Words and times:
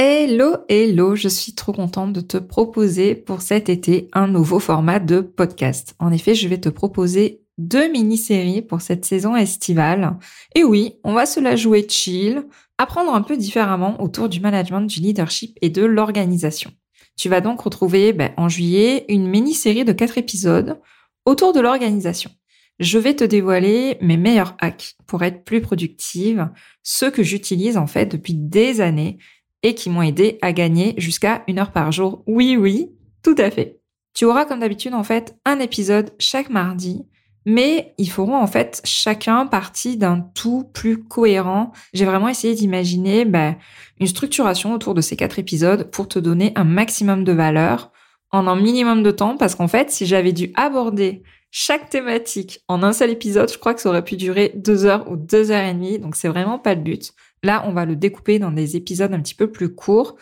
Hello, 0.00 0.58
hello, 0.68 1.16
je 1.16 1.26
suis 1.26 1.56
trop 1.56 1.72
contente 1.72 2.12
de 2.12 2.20
te 2.20 2.36
proposer 2.36 3.16
pour 3.16 3.42
cet 3.42 3.68
été 3.68 4.06
un 4.12 4.28
nouveau 4.28 4.60
format 4.60 5.00
de 5.00 5.20
podcast. 5.20 5.96
En 5.98 6.12
effet, 6.12 6.36
je 6.36 6.46
vais 6.46 6.60
te 6.60 6.68
proposer 6.68 7.42
deux 7.58 7.90
mini-séries 7.90 8.62
pour 8.62 8.80
cette 8.80 9.04
saison 9.04 9.34
estivale. 9.34 10.16
Et 10.54 10.62
oui, 10.62 10.94
on 11.02 11.14
va 11.14 11.26
se 11.26 11.40
la 11.40 11.56
jouer 11.56 11.84
chill, 11.88 12.44
apprendre 12.78 13.12
un 13.12 13.22
peu 13.22 13.36
différemment 13.36 14.00
autour 14.00 14.28
du 14.28 14.38
management, 14.38 14.82
du 14.82 15.00
leadership 15.00 15.58
et 15.62 15.68
de 15.68 15.84
l'organisation. 15.84 16.70
Tu 17.16 17.28
vas 17.28 17.40
donc 17.40 17.60
retrouver 17.60 18.12
ben, 18.12 18.30
en 18.36 18.48
juillet 18.48 19.04
une 19.08 19.26
mini-série 19.26 19.84
de 19.84 19.92
quatre 19.92 20.16
épisodes 20.16 20.78
autour 21.26 21.52
de 21.52 21.58
l'organisation. 21.58 22.30
Je 22.78 22.98
vais 22.98 23.16
te 23.16 23.24
dévoiler 23.24 23.98
mes 24.00 24.16
meilleurs 24.16 24.56
hacks 24.60 24.94
pour 25.08 25.24
être 25.24 25.42
plus 25.42 25.60
productive, 25.60 26.48
ceux 26.84 27.10
que 27.10 27.24
j'utilise 27.24 27.76
en 27.76 27.88
fait 27.88 28.06
depuis 28.06 28.34
des 28.34 28.80
années 28.80 29.18
et 29.62 29.74
qui 29.74 29.90
m'ont 29.90 30.02
aidé 30.02 30.38
à 30.42 30.52
gagner 30.52 30.94
jusqu'à 30.98 31.42
une 31.48 31.58
heure 31.58 31.72
par 31.72 31.92
jour. 31.92 32.22
Oui, 32.26 32.56
oui, 32.56 32.90
tout 33.22 33.34
à 33.38 33.50
fait. 33.50 33.80
Tu 34.14 34.24
auras 34.24 34.44
comme 34.44 34.60
d'habitude 34.60 34.94
en 34.94 35.04
fait 35.04 35.36
un 35.44 35.58
épisode 35.60 36.12
chaque 36.18 36.50
mardi, 36.50 37.06
mais 37.44 37.94
ils 37.98 38.10
feront 38.10 38.36
en 38.36 38.46
fait 38.46 38.80
chacun 38.84 39.46
partie 39.46 39.96
d'un 39.96 40.20
tout 40.34 40.64
plus 40.72 41.02
cohérent. 41.02 41.72
J'ai 41.92 42.04
vraiment 42.04 42.28
essayé 42.28 42.54
d'imaginer 42.54 43.24
bah, 43.24 43.56
une 44.00 44.06
structuration 44.06 44.74
autour 44.74 44.94
de 44.94 45.00
ces 45.00 45.16
quatre 45.16 45.38
épisodes 45.38 45.90
pour 45.90 46.08
te 46.08 46.18
donner 46.18 46.52
un 46.56 46.64
maximum 46.64 47.24
de 47.24 47.32
valeur 47.32 47.92
en 48.30 48.46
un 48.46 48.56
minimum 48.56 49.02
de 49.02 49.10
temps, 49.10 49.36
parce 49.36 49.54
qu'en 49.54 49.68
fait, 49.68 49.90
si 49.90 50.04
j'avais 50.04 50.32
dû 50.32 50.52
aborder 50.54 51.22
chaque 51.50 51.88
thématique 51.88 52.60
en 52.68 52.82
un 52.82 52.92
seul 52.92 53.10
épisode, 53.10 53.50
je 53.50 53.56
crois 53.56 53.72
que 53.72 53.80
ça 53.80 53.88
aurait 53.88 54.04
pu 54.04 54.16
durer 54.16 54.52
deux 54.54 54.84
heures 54.84 55.10
ou 55.10 55.16
deux 55.16 55.50
heures 55.50 55.64
et 55.64 55.72
demie, 55.72 55.98
donc 55.98 56.14
c'est 56.14 56.28
vraiment 56.28 56.58
pas 56.58 56.74
le 56.74 56.82
but. 56.82 57.12
Là, 57.42 57.64
on 57.66 57.72
va 57.72 57.84
le 57.84 57.96
découper 57.96 58.38
dans 58.38 58.50
des 58.50 58.76
épisodes 58.76 59.12
un 59.12 59.20
petit 59.20 59.34
peu 59.34 59.50
plus 59.50 59.74
courts. 59.74 60.16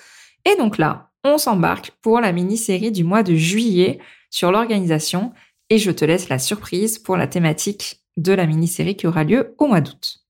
Et 0.44 0.56
donc 0.56 0.78
là, 0.78 1.10
on 1.24 1.38
s'embarque 1.38 1.92
pour 2.02 2.20
la 2.20 2.32
mini-série 2.32 2.92
du 2.92 3.04
mois 3.04 3.22
de 3.22 3.34
juillet 3.34 3.98
sur 4.30 4.52
l'organisation 4.52 5.32
et 5.70 5.78
je 5.78 5.90
te 5.90 6.04
laisse 6.04 6.28
la 6.28 6.38
surprise 6.38 6.98
pour 6.98 7.16
la 7.16 7.26
thématique 7.26 8.02
de 8.16 8.32
la 8.32 8.46
mini-série 8.46 8.96
qui 8.96 9.06
aura 9.06 9.24
lieu 9.24 9.54
au 9.58 9.66
mois 9.66 9.80
d'août. 9.80 10.20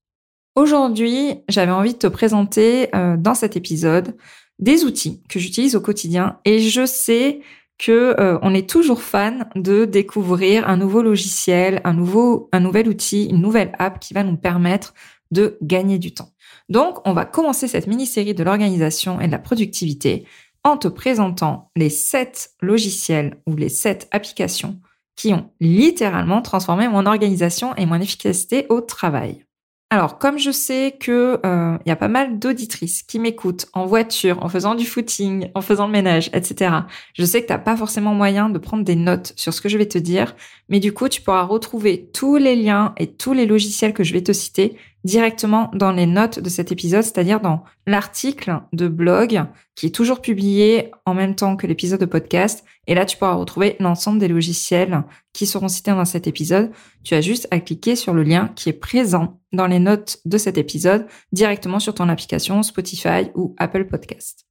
Aujourd'hui, 0.55 1.35
j'avais 1.49 1.73
envie 1.73 1.93
de 1.93 1.99
te 1.99 2.07
présenter 2.07 2.89
euh, 2.95 3.17
dans 3.19 3.35
cet 3.35 3.57
épisode 3.57 4.17
des 4.59 4.85
outils 4.85 5.23
que 5.29 5.39
j'utilise 5.39 5.77
au 5.77 5.81
quotidien 5.81 6.41
et 6.47 6.61
je 6.61 6.87
sais 6.87 7.41
que 7.79 8.19
euh, 8.19 8.41
est 8.55 8.69
toujours 8.69 9.03
fan 9.03 9.51
de 9.55 9.85
découvrir 9.85 10.67
un 10.67 10.79
nouveau 10.79 11.03
logiciel, 11.03 11.83
un 11.85 11.93
nouvel 11.93 12.89
outil, 12.89 13.27
une 13.27 13.43
nouvelle 13.43 13.73
app 13.79 14.01
qui 14.01 14.15
va 14.15 14.25
nous 14.25 14.39
permettre 14.39 14.95
de 15.31 15.59
gagner 15.61 15.99
du 15.99 16.15
temps. 16.15 16.31
Donc, 16.69 17.07
on 17.07 17.13
va 17.13 17.25
commencer 17.25 17.69
cette 17.69 17.87
mini-série 17.87 18.35
de 18.35 18.45
l'organisation 18.45 19.21
et 19.21 19.27
de 19.27 19.33
la 19.33 19.39
productivité 19.39 20.27
en 20.65 20.77
te 20.77 20.89
présentant 20.89 21.71
les 21.77 21.91
sept 21.91 22.51
logiciels 22.61 23.41
ou 23.47 23.55
les 23.55 23.69
sept 23.69 24.09
applications 24.11 24.81
qui 25.15 25.33
ont 25.33 25.51
littéralement 25.61 26.43
transformé 26.43 26.89
mon 26.89 27.07
organisation 27.07 27.75
et 27.77 27.87
mon 27.87 28.01
efficacité 28.01 28.67
au 28.69 28.81
travail. 28.81 29.47
Alors, 29.89 30.19
comme 30.19 30.37
je 30.37 30.51
sais 30.51 30.97
que 30.99 31.39
euh, 31.47 31.79
y 31.87 31.93
a 31.93 31.97
pas 31.97 32.09
mal 32.09 32.41
d'auditrices 32.41 33.05
qui 33.05 33.21
m'écoutent 33.21 33.67
en 33.73 33.87
voiture, 33.87 34.43
en 34.43 34.49
faisant 34.49 34.75
du 34.75 34.85
footing, 34.85 35.49
en 35.55 35.61
faisant 35.61 35.87
le 35.87 35.93
ménage, 35.93 36.29
etc. 36.33 36.73
Je 37.15 37.25
sais 37.25 37.43
que 37.43 37.47
t'as 37.47 37.59
pas 37.59 37.77
forcément 37.77 38.13
moyen 38.13 38.51
de 38.51 38.59
prendre 38.59 38.83
des 38.83 38.97
notes 38.97 39.33
sur 39.37 39.55
ce 39.55 39.61
que 39.61 39.69
je 39.69 39.79
vais 39.79 39.87
te 39.87 39.97
dire, 39.97 40.35
mais 40.69 40.81
du 40.81 40.93
coup, 40.93 41.09
tu 41.09 41.23
pourras 41.23 41.45
retrouver 41.45 42.11
tous 42.13 42.37
les 42.37 42.57
liens 42.57 42.95
et 42.99 43.13
tous 43.13 43.33
les 43.33 43.47
logiciels 43.47 43.95
que 43.95 44.03
je 44.03 44.13
vais 44.13 44.25
te 44.25 44.33
citer 44.33 44.77
directement 45.07 45.71
dans 45.73 45.93
les 45.93 46.05
notes 46.05 46.41
de 46.41 46.49
cet 46.49 46.73
épisode, 46.73 47.05
c'est-à-dire 47.05 47.41
dans 47.41 47.63
l'article 47.87 48.61
de 48.73 48.89
blog 48.89 49.45
qui 49.77 49.87
est 49.87 49.95
toujours 49.95 50.21
publié 50.21 50.91
en 51.07 51.15
même 51.15 51.37
temps 51.37 51.55
que 51.55 51.69
l'épisode 51.69 52.01
de 52.01 52.07
podcast. 52.07 52.65
Et 52.89 52.95
là, 52.97 53.07
tu 53.07 53.17
pourras 53.17 53.35
retrouver 53.35 53.77
l'ensemble 53.79 54.19
des 54.19 54.27
logiciels 54.27 55.05
qui 55.33 55.47
seront 55.47 55.69
cités 55.69 55.93
dans 55.93 56.05
cet 56.05 56.27
épisode. 56.27 56.73
Tu 57.05 57.15
as 57.15 57.21
juste 57.21 57.47
à 57.53 57.61
cliquer 57.61 57.95
sur 57.95 58.15
le 58.15 58.25
lien 58.25 58.49
qui 58.57 58.69
est 58.69 58.73
présent 58.73 59.41
dans 59.53 59.69
les 59.69 59.79
notes 59.79 60.19
de 60.25 60.39
cet 60.39 60.59
épisode 60.59 61.07
directement 61.31 61.79
sur 61.79 61.95
ton 61.95 62.09
application 62.09 62.65
Spotify 62.65 63.31
ou 63.37 63.55
Apple 63.59 63.87
Podcast. 63.87 64.45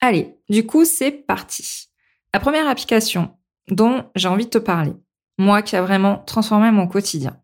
Allez, 0.00 0.34
du 0.48 0.66
coup, 0.66 0.84
c'est 0.84 1.12
parti. 1.12 1.88
La 2.34 2.40
première 2.40 2.68
application 2.68 3.30
dont 3.70 4.02
j'ai 4.16 4.28
envie 4.28 4.46
de 4.46 4.50
te 4.50 4.58
parler, 4.58 4.94
moi 5.38 5.62
qui 5.62 5.76
a 5.76 5.82
vraiment 5.82 6.18
transformé 6.26 6.72
mon 6.72 6.88
quotidien, 6.88 7.40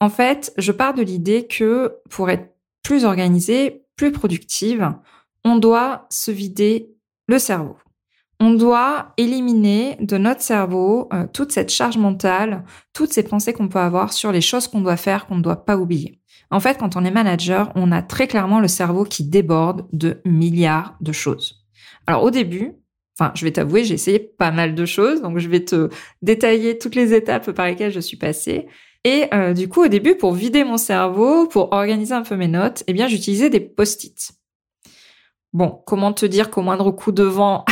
en 0.00 0.08
fait, 0.08 0.52
je 0.58 0.72
pars 0.72 0.94
de 0.94 1.02
l'idée 1.02 1.46
que 1.46 1.96
pour 2.10 2.30
être 2.30 2.54
plus 2.82 3.04
organisée, 3.04 3.84
plus 3.96 4.12
productive, 4.12 4.92
on 5.44 5.56
doit 5.56 6.06
se 6.10 6.30
vider 6.30 6.90
le 7.28 7.38
cerveau. 7.38 7.76
On 8.38 8.50
doit 8.50 9.14
éliminer 9.16 9.96
de 10.00 10.18
notre 10.18 10.42
cerveau 10.42 11.08
euh, 11.12 11.26
toute 11.32 11.52
cette 11.52 11.70
charge 11.70 11.96
mentale, 11.96 12.64
toutes 12.92 13.12
ces 13.12 13.22
pensées 13.22 13.54
qu'on 13.54 13.68
peut 13.68 13.78
avoir 13.78 14.12
sur 14.12 14.30
les 14.30 14.42
choses 14.42 14.68
qu'on 14.68 14.82
doit 14.82 14.98
faire, 14.98 15.26
qu'on 15.26 15.36
ne 15.36 15.42
doit 15.42 15.64
pas 15.64 15.78
oublier. 15.78 16.20
En 16.50 16.60
fait, 16.60 16.78
quand 16.78 16.96
on 16.96 17.04
est 17.04 17.10
manager, 17.10 17.72
on 17.74 17.90
a 17.92 18.02
très 18.02 18.26
clairement 18.26 18.60
le 18.60 18.68
cerveau 18.68 19.04
qui 19.04 19.24
déborde 19.24 19.86
de 19.92 20.20
milliards 20.24 20.96
de 21.00 21.12
choses. 21.12 21.64
Alors 22.06 22.22
au 22.22 22.30
début, 22.30 22.72
enfin, 23.18 23.32
je 23.34 23.44
vais 23.44 23.52
t'avouer, 23.52 23.84
j'ai 23.84 23.94
essayé 23.94 24.18
pas 24.18 24.50
mal 24.50 24.74
de 24.74 24.84
choses, 24.84 25.22
donc 25.22 25.38
je 25.38 25.48
vais 25.48 25.64
te 25.64 25.88
détailler 26.22 26.78
toutes 26.78 26.94
les 26.94 27.14
étapes 27.14 27.50
par 27.52 27.66
lesquelles 27.66 27.92
je 27.92 28.00
suis 28.00 28.18
passée. 28.18 28.66
Et 29.06 29.32
euh, 29.32 29.54
du 29.54 29.68
coup, 29.68 29.84
au 29.84 29.88
début, 29.88 30.16
pour 30.16 30.32
vider 30.32 30.64
mon 30.64 30.78
cerveau, 30.78 31.46
pour 31.46 31.72
organiser 31.72 32.12
un 32.12 32.22
peu 32.22 32.34
mes 32.34 32.48
notes, 32.48 32.82
eh 32.88 32.92
bien, 32.92 33.06
j'utilisais 33.06 33.48
des 33.48 33.60
post-it. 33.60 34.32
Bon, 35.52 35.80
comment 35.86 36.12
te 36.12 36.26
dire 36.26 36.50
qu'au 36.50 36.60
moindre 36.60 36.90
coup 36.90 37.12
de 37.12 37.22
vent, 37.22 37.64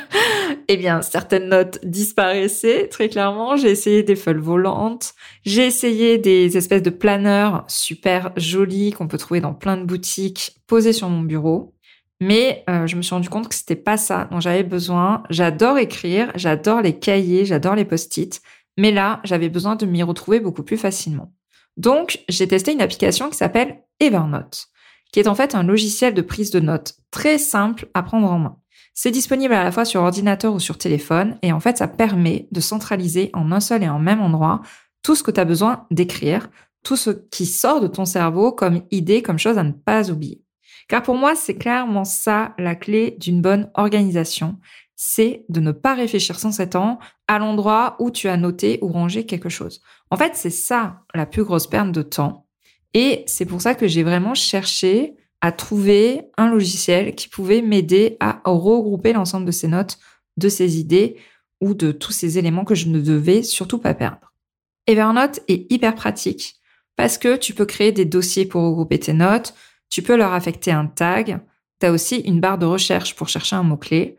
eh 0.68 0.78
bien, 0.78 1.02
certaines 1.02 1.50
notes 1.50 1.80
disparaissaient 1.84 2.88
très 2.88 3.10
clairement. 3.10 3.56
J'ai 3.56 3.68
essayé 3.68 4.02
des 4.02 4.16
feuilles 4.16 4.40
volantes. 4.40 5.12
J'ai 5.44 5.66
essayé 5.66 6.16
des 6.16 6.56
espèces 6.56 6.82
de 6.82 6.88
planeurs 6.88 7.66
super 7.68 8.32
jolis 8.38 8.92
qu'on 8.92 9.06
peut 9.06 9.18
trouver 9.18 9.42
dans 9.42 9.52
plein 9.52 9.76
de 9.76 9.84
boutiques 9.84 10.62
posés 10.66 10.94
sur 10.94 11.10
mon 11.10 11.20
bureau. 11.20 11.74
Mais 12.22 12.64
euh, 12.70 12.86
je 12.86 12.96
me 12.96 13.02
suis 13.02 13.14
rendu 13.14 13.28
compte 13.28 13.48
que 13.48 13.54
c'était 13.54 13.76
pas 13.76 13.98
ça 13.98 14.28
dont 14.30 14.40
j'avais 14.40 14.62
besoin. 14.62 15.24
J'adore 15.28 15.76
écrire, 15.76 16.32
j'adore 16.36 16.80
les 16.80 16.98
cahiers, 16.98 17.44
j'adore 17.44 17.74
les 17.74 17.84
post-it. 17.84 18.40
Mais 18.80 18.92
là, 18.92 19.20
j'avais 19.24 19.50
besoin 19.50 19.76
de 19.76 19.84
m'y 19.84 20.02
retrouver 20.02 20.40
beaucoup 20.40 20.62
plus 20.62 20.78
facilement. 20.78 21.34
Donc, 21.76 22.24
j'ai 22.30 22.48
testé 22.48 22.72
une 22.72 22.80
application 22.80 23.28
qui 23.28 23.36
s'appelle 23.36 23.82
Evernote, 24.00 24.68
qui 25.12 25.20
est 25.20 25.28
en 25.28 25.34
fait 25.34 25.54
un 25.54 25.62
logiciel 25.62 26.14
de 26.14 26.22
prise 26.22 26.50
de 26.50 26.60
notes 26.60 26.94
très 27.10 27.36
simple 27.36 27.90
à 27.92 28.02
prendre 28.02 28.32
en 28.32 28.38
main. 28.38 28.56
C'est 28.94 29.10
disponible 29.10 29.52
à 29.52 29.64
la 29.64 29.70
fois 29.70 29.84
sur 29.84 30.00
ordinateur 30.00 30.54
ou 30.54 30.60
sur 30.60 30.78
téléphone 30.78 31.36
et 31.42 31.52
en 31.52 31.60
fait, 31.60 31.76
ça 31.76 31.88
permet 31.88 32.48
de 32.52 32.60
centraliser 32.60 33.28
en 33.34 33.52
un 33.52 33.60
seul 33.60 33.82
et 33.82 33.88
en 33.90 33.98
même 33.98 34.22
endroit 34.22 34.62
tout 35.02 35.14
ce 35.14 35.22
que 35.22 35.30
tu 35.30 35.40
as 35.40 35.44
besoin 35.44 35.86
d'écrire, 35.90 36.48
tout 36.82 36.96
ce 36.96 37.10
qui 37.10 37.44
sort 37.44 37.82
de 37.82 37.86
ton 37.86 38.06
cerveau 38.06 38.50
comme 38.50 38.80
idée, 38.90 39.20
comme 39.20 39.38
chose 39.38 39.58
à 39.58 39.62
ne 39.62 39.72
pas 39.72 40.10
oublier. 40.10 40.42
Car 40.88 41.02
pour 41.02 41.16
moi, 41.16 41.34
c'est 41.34 41.56
clairement 41.56 42.04
ça 42.04 42.54
la 42.56 42.76
clé 42.76 43.18
d'une 43.20 43.42
bonne 43.42 43.70
organisation 43.74 44.56
c'est 45.02 45.46
de 45.48 45.60
ne 45.60 45.72
pas 45.72 45.94
réfléchir 45.94 46.38
sans 46.38 46.52
cet 46.52 46.72
temps 46.72 46.98
à 47.26 47.38
l'endroit 47.38 47.96
où 48.00 48.10
tu 48.10 48.28
as 48.28 48.36
noté 48.36 48.78
ou 48.82 48.88
rangé 48.88 49.24
quelque 49.24 49.48
chose. 49.48 49.80
En 50.10 50.18
fait, 50.18 50.32
c'est 50.34 50.50
ça 50.50 51.04
la 51.14 51.24
plus 51.24 51.42
grosse 51.42 51.66
perte 51.66 51.90
de 51.90 52.02
temps. 52.02 52.46
Et 52.92 53.24
c'est 53.26 53.46
pour 53.46 53.62
ça 53.62 53.74
que 53.74 53.88
j'ai 53.88 54.02
vraiment 54.02 54.34
cherché 54.34 55.14
à 55.40 55.52
trouver 55.52 56.26
un 56.36 56.50
logiciel 56.50 57.14
qui 57.14 57.28
pouvait 57.28 57.62
m'aider 57.62 58.18
à 58.20 58.42
regrouper 58.44 59.14
l'ensemble 59.14 59.46
de 59.46 59.52
ces 59.52 59.68
notes, 59.68 59.98
de 60.36 60.50
ces 60.50 60.78
idées 60.78 61.16
ou 61.62 61.72
de 61.72 61.92
tous 61.92 62.12
ces 62.12 62.36
éléments 62.36 62.66
que 62.66 62.74
je 62.74 62.88
ne 62.88 63.00
devais 63.00 63.42
surtout 63.42 63.78
pas 63.78 63.94
perdre. 63.94 64.34
Evernote 64.86 65.40
est 65.48 65.72
hyper 65.72 65.94
pratique 65.94 66.56
parce 66.96 67.16
que 67.16 67.36
tu 67.36 67.54
peux 67.54 67.64
créer 67.64 67.92
des 67.92 68.04
dossiers 68.04 68.44
pour 68.44 68.64
regrouper 68.64 68.98
tes 68.98 69.14
notes, 69.14 69.54
tu 69.88 70.02
peux 70.02 70.16
leur 70.16 70.34
affecter 70.34 70.72
un 70.72 70.84
tag, 70.84 71.40
tu 71.80 71.86
as 71.86 71.90
aussi 71.90 72.16
une 72.16 72.40
barre 72.40 72.58
de 72.58 72.66
recherche 72.66 73.16
pour 73.16 73.30
chercher 73.30 73.56
un 73.56 73.62
mot-clé. 73.62 74.18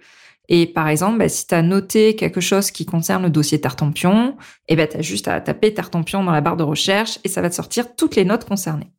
Et 0.53 0.65
par 0.65 0.89
exemple, 0.89 1.17
bah, 1.17 1.29
si 1.29 1.47
tu 1.47 1.55
as 1.55 1.61
noté 1.61 2.17
quelque 2.17 2.41
chose 2.41 2.71
qui 2.71 2.85
concerne 2.85 3.23
le 3.23 3.29
dossier 3.29 3.61
Tartampion, 3.61 4.35
eh 4.67 4.75
ben, 4.75 4.85
tu 4.85 4.97
as 4.97 5.01
juste 5.01 5.29
à 5.29 5.39
taper 5.39 5.73
Tartampion 5.73 6.25
dans 6.25 6.33
la 6.33 6.41
barre 6.41 6.57
de 6.57 6.63
recherche 6.63 7.19
et 7.23 7.29
ça 7.29 7.41
va 7.41 7.49
te 7.49 7.55
sortir 7.55 7.95
toutes 7.95 8.17
les 8.17 8.25
notes 8.25 8.43
concernées. 8.43 8.91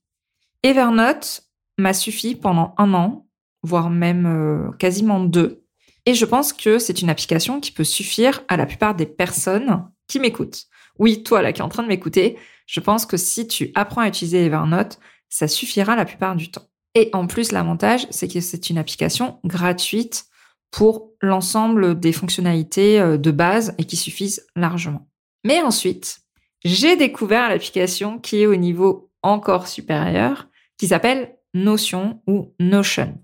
Evernote 0.62 1.43
m'a 1.76 1.93
suffi 1.93 2.37
pendant 2.37 2.75
un 2.78 2.94
an, 2.94 3.26
voire 3.62 3.90
même 3.90 4.25
euh, 4.25 4.72
quasiment 4.78 5.20
deux. 5.20 5.62
Et 6.06 6.14
je 6.14 6.25
pense 6.25 6.54
que 6.54 6.78
c'est 6.78 7.02
une 7.02 7.10
application 7.10 7.60
qui 7.60 7.70
peut 7.70 7.84
suffire 7.84 8.40
à 8.48 8.56
la 8.56 8.64
plupart 8.64 8.94
des 8.94 9.05
personnes 9.05 9.87
qui 10.08 10.20
m'écoutent. 10.20 10.64
Oui, 10.98 11.22
toi 11.22 11.43
là 11.43 11.52
qui 11.52 11.60
es 11.60 11.64
en 11.64 11.69
train 11.69 11.82
de 11.82 11.88
m'écouter, 11.88 12.38
je 12.64 12.81
pense 12.81 13.05
que 13.05 13.19
si 13.19 13.46
tu 13.46 13.72
apprends 13.75 14.00
à 14.00 14.08
utiliser 14.08 14.46
Evernote, 14.46 14.98
ça 15.28 15.48
suffira 15.48 15.96
la 15.96 16.06
plupart 16.06 16.34
du 16.34 16.50
temps. 16.50 16.66
Et 16.94 17.10
en 17.12 17.26
plus, 17.26 17.52
l'avantage, 17.52 18.06
c'est 18.08 18.28
que 18.28 18.40
c'est 18.40 18.70
une 18.70 18.78
application 18.78 19.38
gratuite 19.44 20.25
pour 20.72 21.12
l'ensemble 21.20 22.00
des 22.00 22.12
fonctionnalités 22.12 22.98
euh, 22.98 23.16
de 23.16 23.30
base 23.30 23.74
et 23.78 23.84
qui 23.84 23.96
suffisent 23.96 24.44
largement. 24.56 25.08
Mais 25.44 25.62
ensuite, 25.62 26.20
j'ai 26.64 26.96
découvert 26.96 27.48
l'application 27.48 28.19
qui 28.19 28.42
est 28.42 28.46
au 28.46 28.56
niveau 28.56 29.12
encore 29.22 29.69
supérieur, 29.69 30.48
qui 30.78 30.88
s'appelle 30.88 31.36
Notion 31.54 32.20
ou 32.26 32.54
Notion. 32.58 33.22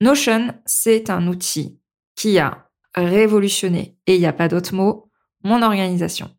Notion, 0.00 0.54
c'est 0.64 1.10
un 1.10 1.26
outil 1.26 1.78
qui 2.16 2.38
a 2.38 2.68
révolutionné, 2.94 3.96
et 4.06 4.14
il 4.14 4.20
n'y 4.20 4.26
a 4.26 4.32
pas 4.32 4.48
d'autre 4.48 4.74
mot, 4.74 5.10
mon 5.42 5.62
organisation. 5.62 6.30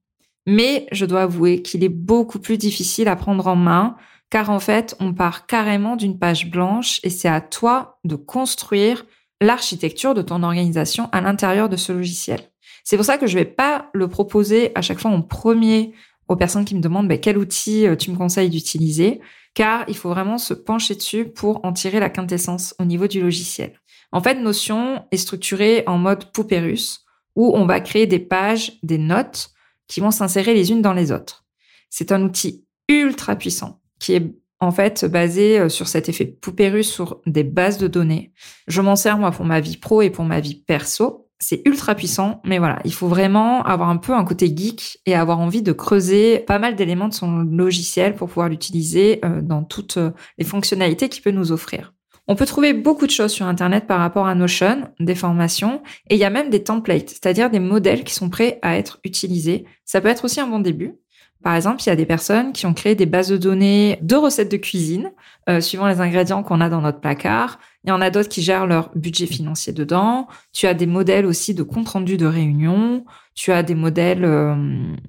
Mais 0.47 0.87
je 0.91 1.05
dois 1.05 1.23
avouer 1.23 1.61
qu'il 1.61 1.83
est 1.83 1.89
beaucoup 1.89 2.39
plus 2.39 2.57
difficile 2.57 3.07
à 3.07 3.15
prendre 3.15 3.47
en 3.47 3.55
main, 3.55 3.97
car 4.29 4.49
en 4.49 4.59
fait, 4.59 4.95
on 4.99 5.13
part 5.13 5.47
carrément 5.47 5.95
d'une 5.95 6.17
page 6.17 6.49
blanche 6.49 6.99
et 7.03 7.09
c'est 7.09 7.27
à 7.27 7.41
toi 7.41 7.99
de 8.03 8.15
construire 8.15 9.05
l'architecture 9.41 10.13
de 10.13 10.21
ton 10.21 10.43
organisation 10.43 11.09
à 11.11 11.21
l'intérieur 11.21 11.69
de 11.69 11.77
ce 11.77 11.91
logiciel. 11.91 12.39
C'est 12.83 12.97
pour 12.97 13.05
ça 13.05 13.17
que 13.17 13.27
je 13.27 13.37
ne 13.37 13.43
vais 13.43 13.49
pas 13.49 13.89
le 13.93 14.07
proposer 14.07 14.71
à 14.75 14.81
chaque 14.81 14.99
fois 14.99 15.11
en 15.11 15.21
premier 15.21 15.93
aux 16.27 16.35
personnes 16.35 16.65
qui 16.65 16.75
me 16.75 16.81
demandent 16.81 17.07
bah, 17.07 17.17
quel 17.17 17.37
outil 17.37 17.85
euh, 17.85 17.95
tu 17.95 18.11
me 18.11 18.17
conseilles 18.17 18.49
d'utiliser, 18.49 19.21
car 19.53 19.85
il 19.87 19.95
faut 19.95 20.09
vraiment 20.09 20.37
se 20.37 20.53
pencher 20.53 20.95
dessus 20.95 21.25
pour 21.25 21.63
en 21.63 21.73
tirer 21.73 21.99
la 21.99 22.09
quintessence 22.09 22.75
au 22.79 22.85
niveau 22.85 23.07
du 23.07 23.21
logiciel. 23.21 23.79
En 24.11 24.21
fait, 24.21 24.35
Notion 24.35 25.05
est 25.11 25.17
structurée 25.17 25.83
en 25.87 25.97
mode 25.97 26.31
Poupérus, 26.31 27.05
où 27.35 27.51
on 27.55 27.65
va 27.65 27.79
créer 27.79 28.07
des 28.07 28.19
pages, 28.19 28.73
des 28.81 28.97
notes 28.97 29.49
qui 29.87 29.99
vont 29.99 30.11
s'insérer 30.11 30.53
les 30.53 30.71
unes 30.71 30.81
dans 30.81 30.93
les 30.93 31.11
autres. 31.11 31.45
C'est 31.89 32.11
un 32.11 32.23
outil 32.23 32.65
ultra 32.87 33.35
puissant 33.35 33.81
qui 33.99 34.13
est 34.13 34.35
en 34.65 34.71
fait 34.71 35.05
basé 35.05 35.59
euh, 35.59 35.69
sur 35.69 35.87
cet 35.87 36.09
effet 36.09 36.25
Poupérus 36.25 36.91
sur 36.91 37.21
des 37.25 37.43
bases 37.43 37.77
de 37.77 37.87
données. 37.87 38.33
Je 38.67 38.81
m'en 38.81 38.95
sers 38.95 39.17
moi 39.17 39.31
pour 39.31 39.45
ma 39.45 39.61
vie 39.61 39.77
pro 39.77 40.01
et 40.01 40.09
pour 40.09 40.25
ma 40.25 40.39
vie 40.39 40.55
perso 40.55 41.25
c'est 41.39 41.61
ultra 41.65 41.95
puissant, 41.95 42.41
mais 42.45 42.59
voilà, 42.59 42.79
il 42.85 42.93
faut 42.93 43.07
vraiment 43.07 43.61
avoir 43.63 43.89
un 43.89 43.97
peu 43.97 44.13
un 44.13 44.23
côté 44.23 44.47
geek 44.55 44.99
et 45.05 45.15
avoir 45.15 45.39
envie 45.39 45.61
de 45.61 45.73
creuser 45.73 46.39
pas 46.39 46.59
mal 46.59 46.75
d'éléments 46.75 47.09
de 47.09 47.13
son 47.13 47.39
logiciel 47.39 48.15
pour 48.15 48.29
pouvoir 48.29 48.49
l'utiliser 48.49 49.19
euh, 49.25 49.41
dans 49.41 49.63
toutes 49.63 49.97
euh, 49.97 50.11
les 50.37 50.45
fonctionnalités 50.45 51.09
qu'il 51.09 51.21
peut 51.21 51.31
nous 51.31 51.51
offrir. 51.51 51.93
On 52.27 52.35
peut 52.35 52.45
trouver 52.45 52.73
beaucoup 52.73 53.05
de 53.05 53.11
choses 53.11 53.31
sur 53.31 53.45
Internet 53.45 53.85
par 53.85 53.99
rapport 53.99 54.25
à 54.25 54.33
Notion, 54.33 54.89
des 54.99 55.13
formations, 55.13 55.83
et 56.09 56.15
il 56.15 56.19
y 56.19 56.23
a 56.23 56.31
même 56.31 56.49
des 56.49 56.63
templates, 56.63 57.09
c'est-à-dire 57.09 57.51
des 57.51 57.59
modèles 57.59 58.03
qui 58.03 58.15
sont 58.15 58.29
prêts 58.29 58.57
à 58.63 58.77
être 58.77 58.99
utilisés. 59.03 59.65
Ça 59.83 60.01
peut 60.01 60.07
être 60.07 60.25
aussi 60.25 60.39
un 60.39 60.47
bon 60.47 60.59
début. 60.59 60.95
Par 61.43 61.55
exemple, 61.55 61.83
il 61.83 61.87
y 61.87 61.91
a 61.91 61.95
des 61.95 62.07
personnes 62.07 62.53
qui 62.53 62.65
ont 62.65 62.73
créé 62.73 62.95
des 62.95 63.05
bases 63.05 63.29
de 63.29 63.37
données 63.37 63.99
de 64.01 64.15
recettes 64.15 64.51
de 64.51 64.57
cuisine, 64.57 65.11
euh, 65.47 65.61
suivant 65.61 65.87
les 65.87 66.01
ingrédients 66.01 66.41
qu'on 66.41 66.59
a 66.59 66.69
dans 66.69 66.81
notre 66.81 66.99
placard. 66.99 67.59
Il 67.83 67.89
y 67.89 67.91
en 67.91 68.01
a 68.01 68.09
d'autres 68.09 68.29
qui 68.29 68.41
gèrent 68.41 68.65
leur 68.65 68.89
budget 68.95 69.27
financier 69.27 69.71
dedans. 69.71 70.27
Tu 70.53 70.65
as 70.65 70.73
des 70.73 70.87
modèles 70.87 71.27
aussi 71.27 71.53
de 71.53 71.61
compte 71.61 71.89
rendu 71.89 72.17
de 72.17 72.25
réunion. 72.25 73.05
Tu 73.35 73.51
as 73.51 73.61
des 73.61 73.75
modèles 73.75 74.25
euh, 74.25 74.55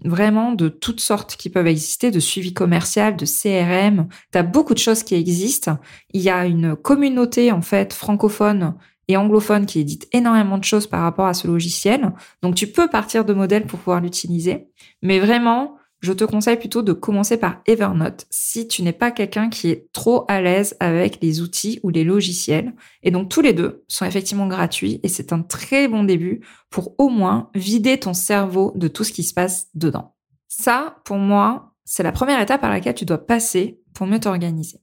vraiment 0.05 0.53
de 0.53 0.69
toutes 0.69 1.01
sortes 1.01 1.37
qui 1.37 1.49
peuvent 1.49 1.69
exister, 1.69 2.11
de 2.11 2.21
suivi 2.21 2.53
commercial, 2.53 3.17
de 3.17 3.25
CRM. 3.25 4.09
Tu 4.31 4.39
as 4.39 4.43
beaucoup 4.43 4.75
de 4.75 4.79
choses 4.79 5.05
qui 5.05 5.15
existent. 5.15 5.79
Il 6.13 6.21
y 6.21 6.29
a 6.29 6.45
une 6.45 6.77
communauté 6.77 7.51
en 7.51 7.63
fait 7.63 7.95
francophone 7.95 8.75
et 9.09 9.17
anglophone 9.17 9.67
qui 9.67 9.81
édite 9.81 10.09
énormément 10.13 10.59
de 10.59 10.65
choses 10.65 10.87
par 10.87 11.01
rapport 11.03 11.27
à 11.27 11.35
ce 11.35 11.47
logiciel. 11.47 12.13
Donc 12.43 12.57
tu 12.57 12.67
peux 12.67 12.89
partir 12.89 13.25
de 13.25 13.33
modèles 13.33 13.67
pour 13.67 13.79
pouvoir 13.79 14.01
l'utiliser. 14.01 14.69
Mais 15.03 15.19
vraiment, 15.19 15.77
je 16.01 16.13
te 16.13 16.25
conseille 16.25 16.59
plutôt 16.59 16.83
de 16.83 16.93
commencer 16.93 17.37
par 17.37 17.63
Evernote 17.67 18.27
si 18.31 18.69
tu 18.69 18.83
n'es 18.83 18.93
pas 18.93 19.11
quelqu'un 19.11 19.49
qui 19.49 19.71
est 19.71 19.91
trop 19.93 20.25
à 20.29 20.41
l'aise 20.41 20.77
avec 20.79 21.19
les 21.23 21.41
outils 21.41 21.81
ou 21.83 21.91
les 21.91 22.05
logiciels. 22.05 22.75
Et 23.03 23.11
donc 23.11 23.31
tous 23.31 23.41
les 23.41 23.53
deux 23.53 23.85
sont 23.89 24.05
effectivement 24.05 24.47
gratuits 24.47 25.01
et 25.03 25.09
c'est 25.09 25.33
un 25.33 25.43
très 25.43 25.89
bon 25.89 26.05
début 26.05 26.41
pour 26.71 26.95
au 26.99 27.09
moins 27.09 27.51
vider 27.55 27.99
ton 27.99 28.15
cerveau 28.15 28.73
de 28.77 28.89
tout 28.89 29.05
ce 29.05 29.13
qui 29.13 29.23
se 29.23 29.35
passe 29.35 29.69
dedans. 29.75 30.15
Ça, 30.49 30.99
pour 31.05 31.17
moi, 31.17 31.75
c'est 31.85 32.03
la 32.03 32.13
première 32.13 32.41
étape 32.41 32.61
par 32.61 32.71
laquelle 32.71 32.95
tu 32.95 33.05
dois 33.05 33.25
passer 33.27 33.81
pour 33.95 34.07
mieux 34.07 34.21
t'organiser. 34.21 34.79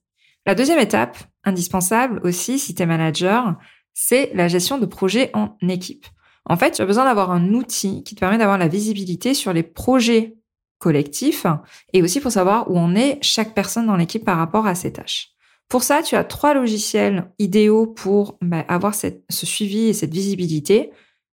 La 0.46 0.54
deuxième 0.54 0.78
étape, 0.78 1.16
indispensable 1.44 2.20
aussi 2.24 2.58
si 2.58 2.74
tu 2.74 2.82
es 2.82 2.86
manager, 2.86 3.56
c'est 3.92 4.30
la 4.34 4.48
gestion 4.48 4.78
de 4.78 4.86
projets 4.86 5.30
en 5.34 5.56
équipe. 5.68 6.06
En 6.46 6.56
fait, 6.56 6.72
tu 6.72 6.82
as 6.82 6.86
besoin 6.86 7.04
d'avoir 7.04 7.30
un 7.30 7.54
outil 7.54 8.02
qui 8.02 8.14
te 8.14 8.20
permet 8.20 8.36
d'avoir 8.36 8.58
la 8.58 8.68
visibilité 8.68 9.32
sur 9.32 9.52
les 9.52 9.62
projets 9.62 10.36
collectif 10.84 11.46
et 11.94 12.02
aussi 12.02 12.20
pour 12.20 12.30
savoir 12.30 12.70
où 12.70 12.78
en 12.78 12.94
est 12.94 13.18
chaque 13.22 13.54
personne 13.54 13.86
dans 13.86 13.96
l'équipe 13.96 14.22
par 14.22 14.36
rapport 14.36 14.66
à 14.66 14.74
ses 14.74 14.92
tâches. 14.92 15.30
Pour 15.70 15.82
ça, 15.82 16.02
tu 16.02 16.14
as 16.14 16.24
trois 16.24 16.52
logiciels 16.52 17.32
idéaux 17.38 17.86
pour 17.86 18.36
bah, 18.42 18.66
avoir 18.68 18.94
ce 18.94 19.46
suivi 19.46 19.86
et 19.86 19.94
cette 19.94 20.12
visibilité. 20.12 20.90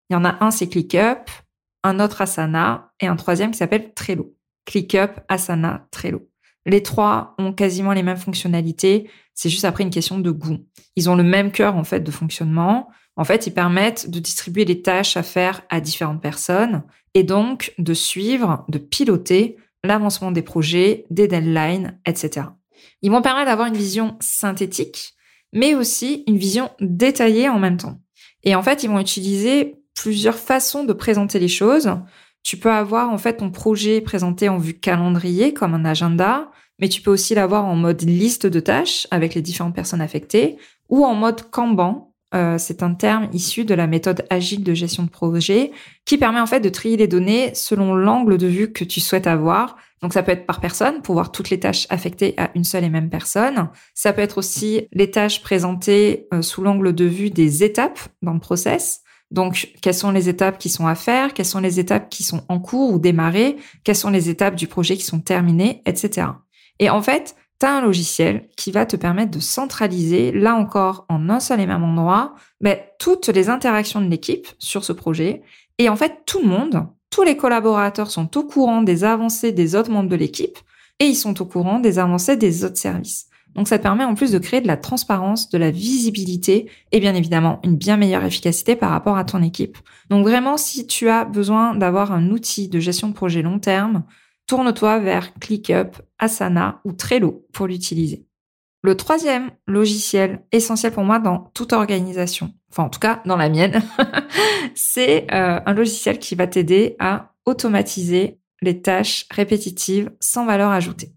Il 0.08 0.14
y 0.14 0.16
en 0.16 0.24
a 0.24 0.42
un, 0.42 0.50
c'est 0.50 0.70
ClickUp, 0.70 1.28
un 1.84 2.00
autre 2.00 2.22
Asana 2.22 2.94
et 2.98 3.06
un 3.08 3.16
troisième 3.16 3.50
qui 3.50 3.58
s'appelle 3.58 3.92
Trello. 3.92 4.34
ClickUp, 4.64 5.20
Asana, 5.28 5.86
Trello. 5.90 6.22
Les 6.64 6.82
trois 6.82 7.34
ont 7.36 7.52
quasiment 7.52 7.92
les 7.92 8.02
mêmes 8.02 8.16
fonctionnalités. 8.16 9.10
C'est 9.34 9.50
juste 9.50 9.66
après 9.66 9.84
une 9.84 9.90
question 9.90 10.18
de 10.18 10.30
goût. 10.30 10.64
Ils 10.96 11.10
ont 11.10 11.14
le 11.14 11.24
même 11.24 11.52
cœur 11.52 11.76
en 11.76 11.84
fait 11.84 12.00
de 12.00 12.10
fonctionnement. 12.10 12.88
En 13.16 13.24
fait, 13.24 13.46
ils 13.46 13.52
permettent 13.52 14.08
de 14.08 14.18
distribuer 14.18 14.64
les 14.64 14.80
tâches 14.80 15.18
à 15.18 15.22
faire 15.22 15.60
à 15.68 15.80
différentes 15.82 16.22
personnes 16.22 16.84
et 17.14 17.22
donc 17.22 17.72
de 17.78 17.94
suivre, 17.94 18.64
de 18.68 18.78
piloter 18.78 19.56
l'avancement 19.84 20.32
des 20.32 20.42
projets, 20.42 21.04
des 21.10 21.28
deadlines, 21.28 21.98
etc. 22.06 22.46
Ils 23.02 23.10
vont 23.10 23.22
permettre 23.22 23.46
d'avoir 23.46 23.68
une 23.68 23.76
vision 23.76 24.16
synthétique, 24.20 25.14
mais 25.52 25.74
aussi 25.74 26.24
une 26.26 26.38
vision 26.38 26.70
détaillée 26.80 27.48
en 27.48 27.58
même 27.58 27.76
temps. 27.76 28.00
Et 28.44 28.54
en 28.54 28.62
fait, 28.62 28.82
ils 28.82 28.90
vont 28.90 29.00
utiliser 29.00 29.76
plusieurs 29.94 30.38
façons 30.38 30.84
de 30.84 30.92
présenter 30.92 31.38
les 31.38 31.48
choses. 31.48 31.90
Tu 32.42 32.56
peux 32.56 32.70
avoir 32.70 33.10
en 33.10 33.18
fait 33.18 33.36
ton 33.36 33.50
projet 33.50 34.00
présenté 34.00 34.48
en 34.48 34.58
vue 34.58 34.78
calendrier 34.78 35.52
comme 35.52 35.74
un 35.74 35.84
agenda, 35.84 36.50
mais 36.78 36.88
tu 36.88 37.02
peux 37.02 37.10
aussi 37.10 37.34
l'avoir 37.34 37.66
en 37.66 37.76
mode 37.76 38.02
liste 38.02 38.46
de 38.46 38.60
tâches 38.60 39.06
avec 39.10 39.34
les 39.34 39.42
différentes 39.42 39.74
personnes 39.74 40.00
affectées 40.00 40.56
ou 40.88 41.04
en 41.04 41.14
mode 41.14 41.50
Kanban 41.50 42.11
euh, 42.34 42.56
c'est 42.58 42.82
un 42.82 42.94
terme 42.94 43.28
issu 43.32 43.64
de 43.64 43.74
la 43.74 43.86
méthode 43.86 44.24
agile 44.30 44.64
de 44.64 44.74
gestion 44.74 45.02
de 45.02 45.10
projet 45.10 45.70
qui 46.04 46.18
permet 46.18 46.40
en 46.40 46.46
fait 46.46 46.60
de 46.60 46.68
trier 46.68 46.96
les 46.96 47.08
données 47.08 47.54
selon 47.54 47.94
l'angle 47.94 48.38
de 48.38 48.46
vue 48.46 48.72
que 48.72 48.84
tu 48.84 49.00
souhaites 49.00 49.26
avoir. 49.26 49.76
Donc 50.00 50.12
ça 50.12 50.22
peut 50.22 50.32
être 50.32 50.46
par 50.46 50.60
personne 50.60 51.02
pour 51.02 51.14
voir 51.14 51.30
toutes 51.30 51.50
les 51.50 51.60
tâches 51.60 51.86
affectées 51.90 52.34
à 52.36 52.50
une 52.54 52.64
seule 52.64 52.84
et 52.84 52.90
même 52.90 53.10
personne. 53.10 53.68
Ça 53.94 54.12
peut 54.12 54.22
être 54.22 54.38
aussi 54.38 54.88
les 54.92 55.10
tâches 55.10 55.42
présentées 55.42 56.26
euh, 56.32 56.42
sous 56.42 56.62
l'angle 56.62 56.94
de 56.94 57.04
vue 57.04 57.30
des 57.30 57.62
étapes 57.62 58.00
dans 58.22 58.34
le 58.34 58.40
process. 58.40 59.02
Donc, 59.30 59.70
quelles 59.80 59.94
sont 59.94 60.10
les 60.10 60.28
étapes 60.28 60.58
qui 60.58 60.68
sont 60.68 60.86
à 60.86 60.94
faire, 60.94 61.32
quelles 61.32 61.46
sont 61.46 61.60
les 61.60 61.80
étapes 61.80 62.10
qui 62.10 62.22
sont 62.22 62.44
en 62.48 62.60
cours 62.60 62.92
ou 62.92 62.98
démarrées, 62.98 63.56
quelles 63.82 63.96
sont 63.96 64.10
les 64.10 64.28
étapes 64.28 64.56
du 64.56 64.66
projet 64.66 64.94
qui 64.96 65.04
sont 65.04 65.20
terminées, 65.20 65.80
etc. 65.86 66.26
Et 66.78 66.90
en 66.90 67.00
fait, 67.00 67.34
un 67.70 67.80
logiciel 67.80 68.48
qui 68.56 68.70
va 68.70 68.86
te 68.86 68.96
permettre 68.96 69.30
de 69.30 69.40
centraliser, 69.40 70.32
là 70.32 70.54
encore, 70.54 71.06
en 71.08 71.28
un 71.28 71.40
seul 71.40 71.60
et 71.60 71.66
même 71.66 71.84
endroit, 71.84 72.34
toutes 72.98 73.28
les 73.28 73.48
interactions 73.48 74.00
de 74.00 74.08
l'équipe 74.08 74.48
sur 74.58 74.84
ce 74.84 74.92
projet. 74.92 75.42
Et 75.78 75.88
en 75.88 75.96
fait, 75.96 76.22
tout 76.26 76.40
le 76.40 76.48
monde, 76.48 76.86
tous 77.10 77.22
les 77.22 77.36
collaborateurs 77.36 78.10
sont 78.10 78.36
au 78.36 78.44
courant 78.44 78.82
des 78.82 79.04
avancées 79.04 79.52
des 79.52 79.74
autres 79.74 79.90
membres 79.90 80.08
de 80.08 80.16
l'équipe 80.16 80.58
et 80.98 81.06
ils 81.06 81.16
sont 81.16 81.40
au 81.42 81.44
courant 81.44 81.80
des 81.80 81.98
avancées 81.98 82.36
des 82.36 82.64
autres 82.64 82.78
services. 82.78 83.26
Donc 83.54 83.68
ça 83.68 83.76
te 83.78 83.82
permet 83.82 84.04
en 84.04 84.14
plus 84.14 84.32
de 84.32 84.38
créer 84.38 84.60
de 84.60 84.66
la 84.66 84.78
transparence, 84.78 85.50
de 85.50 85.58
la 85.58 85.70
visibilité 85.70 86.70
et 86.90 87.00
bien 87.00 87.14
évidemment 87.14 87.60
une 87.64 87.76
bien 87.76 87.96
meilleure 87.96 88.24
efficacité 88.24 88.76
par 88.76 88.90
rapport 88.90 89.18
à 89.18 89.24
ton 89.24 89.42
équipe. 89.42 89.76
Donc 90.08 90.26
vraiment, 90.26 90.56
si 90.56 90.86
tu 90.86 91.08
as 91.10 91.24
besoin 91.24 91.74
d'avoir 91.74 92.12
un 92.12 92.30
outil 92.30 92.68
de 92.68 92.80
gestion 92.80 93.08
de 93.08 93.14
projet 93.14 93.42
long 93.42 93.58
terme, 93.58 94.04
tourne-toi 94.52 94.98
vers 94.98 95.32
ClickUp, 95.40 95.96
Asana 96.18 96.82
ou 96.84 96.92
Trello 96.92 97.46
pour 97.54 97.66
l'utiliser. 97.66 98.26
Le 98.82 98.98
troisième 98.98 99.50
logiciel 99.66 100.44
essentiel 100.52 100.92
pour 100.92 101.04
moi 101.04 101.18
dans 101.18 101.50
toute 101.54 101.72
organisation, 101.72 102.52
enfin 102.70 102.82
en 102.82 102.90
tout 102.90 103.00
cas 103.00 103.22
dans 103.24 103.38
la 103.38 103.48
mienne, 103.48 103.82
c'est 104.74 105.26
euh, 105.32 105.58
un 105.64 105.72
logiciel 105.72 106.18
qui 106.18 106.34
va 106.34 106.46
t'aider 106.46 106.96
à 106.98 107.32
automatiser 107.46 108.40
les 108.60 108.82
tâches 108.82 109.24
répétitives 109.30 110.12
sans 110.20 110.44
valeur 110.44 110.70
ajoutée. 110.70 111.14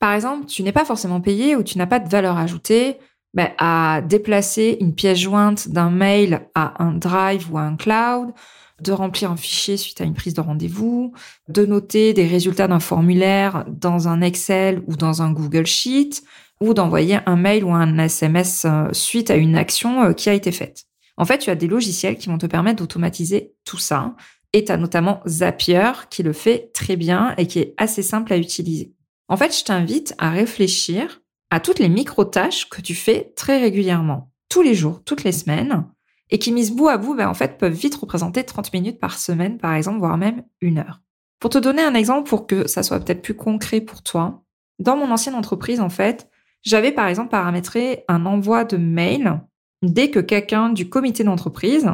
Par 0.00 0.12
exemple, 0.12 0.46
tu 0.46 0.64
n'es 0.64 0.72
pas 0.72 0.84
forcément 0.84 1.20
payé 1.20 1.54
ou 1.54 1.62
tu 1.62 1.78
n'as 1.78 1.86
pas 1.86 2.00
de 2.00 2.08
valeur 2.08 2.36
ajoutée 2.38 2.98
ben, 3.34 3.50
à 3.56 4.00
déplacer 4.04 4.78
une 4.80 4.96
pièce 4.96 5.18
jointe 5.18 5.68
d'un 5.68 5.90
mail 5.90 6.48
à 6.56 6.82
un 6.82 6.94
drive 6.94 7.52
ou 7.52 7.56
à 7.56 7.62
un 7.62 7.76
cloud, 7.76 8.32
de 8.80 8.92
remplir 8.92 9.30
un 9.30 9.36
fichier 9.36 9.76
suite 9.76 10.00
à 10.00 10.04
une 10.04 10.14
prise 10.14 10.34
de 10.34 10.40
rendez-vous, 10.40 11.12
de 11.48 11.64
noter 11.64 12.12
des 12.12 12.26
résultats 12.26 12.68
d'un 12.68 12.80
formulaire 12.80 13.64
dans 13.68 14.08
un 14.08 14.20
Excel 14.20 14.82
ou 14.86 14.96
dans 14.96 15.22
un 15.22 15.32
Google 15.32 15.66
Sheet, 15.66 16.22
ou 16.60 16.74
d'envoyer 16.74 17.18
un 17.26 17.36
mail 17.36 17.64
ou 17.64 17.72
un 17.72 17.98
SMS 17.98 18.64
euh, 18.64 18.88
suite 18.92 19.30
à 19.30 19.36
une 19.36 19.56
action 19.56 20.02
euh, 20.02 20.12
qui 20.12 20.28
a 20.28 20.34
été 20.34 20.52
faite. 20.52 20.84
En 21.16 21.24
fait, 21.24 21.38
tu 21.38 21.50
as 21.50 21.54
des 21.54 21.66
logiciels 21.66 22.16
qui 22.16 22.28
vont 22.28 22.38
te 22.38 22.46
permettre 22.46 22.80
d'automatiser 22.80 23.52
tout 23.64 23.78
ça. 23.78 24.14
Et 24.52 24.64
tu 24.64 24.72
as 24.72 24.76
notamment 24.76 25.20
Zapier 25.26 25.92
qui 26.10 26.22
le 26.22 26.32
fait 26.32 26.70
très 26.72 26.96
bien 26.96 27.34
et 27.38 27.46
qui 27.46 27.58
est 27.58 27.74
assez 27.76 28.02
simple 28.02 28.32
à 28.32 28.36
utiliser. 28.36 28.92
En 29.28 29.36
fait, 29.36 29.56
je 29.56 29.64
t'invite 29.64 30.14
à 30.18 30.30
réfléchir 30.30 31.22
à 31.50 31.60
toutes 31.60 31.78
les 31.78 31.88
micro-tâches 31.88 32.68
que 32.68 32.80
tu 32.80 32.94
fais 32.94 33.32
très 33.36 33.60
régulièrement, 33.60 34.30
tous 34.48 34.62
les 34.62 34.74
jours, 34.74 35.02
toutes 35.04 35.24
les 35.24 35.32
semaines, 35.32 35.86
et 36.30 36.38
qui 36.38 36.52
mises 36.52 36.72
bout 36.72 36.88
à 36.88 36.96
bout, 36.96 37.14
ben, 37.14 37.28
en 37.28 37.34
fait, 37.34 37.58
peuvent 37.58 37.72
vite 37.72 37.94
représenter 37.94 38.44
30 38.44 38.72
minutes 38.72 38.98
par 38.98 39.18
semaine, 39.18 39.58
par 39.58 39.74
exemple, 39.74 39.98
voire 39.98 40.16
même 40.16 40.44
une 40.60 40.78
heure. 40.78 41.00
Pour 41.38 41.50
te 41.50 41.58
donner 41.58 41.82
un 41.82 41.94
exemple 41.94 42.28
pour 42.28 42.46
que 42.46 42.66
ça 42.66 42.82
soit 42.82 43.00
peut-être 43.00 43.22
plus 43.22 43.34
concret 43.34 43.80
pour 43.80 44.02
toi, 44.02 44.42
dans 44.78 44.96
mon 44.96 45.10
ancienne 45.10 45.34
entreprise, 45.34 45.80
en 45.80 45.90
fait, 45.90 46.28
j'avais 46.62 46.92
par 46.92 47.06
exemple 47.06 47.28
paramétré 47.28 48.04
un 48.08 48.24
envoi 48.26 48.64
de 48.64 48.76
mail 48.76 49.40
dès 49.82 50.10
que 50.10 50.20
quelqu'un 50.20 50.70
du 50.70 50.88
comité 50.88 51.22
d'entreprise 51.22 51.90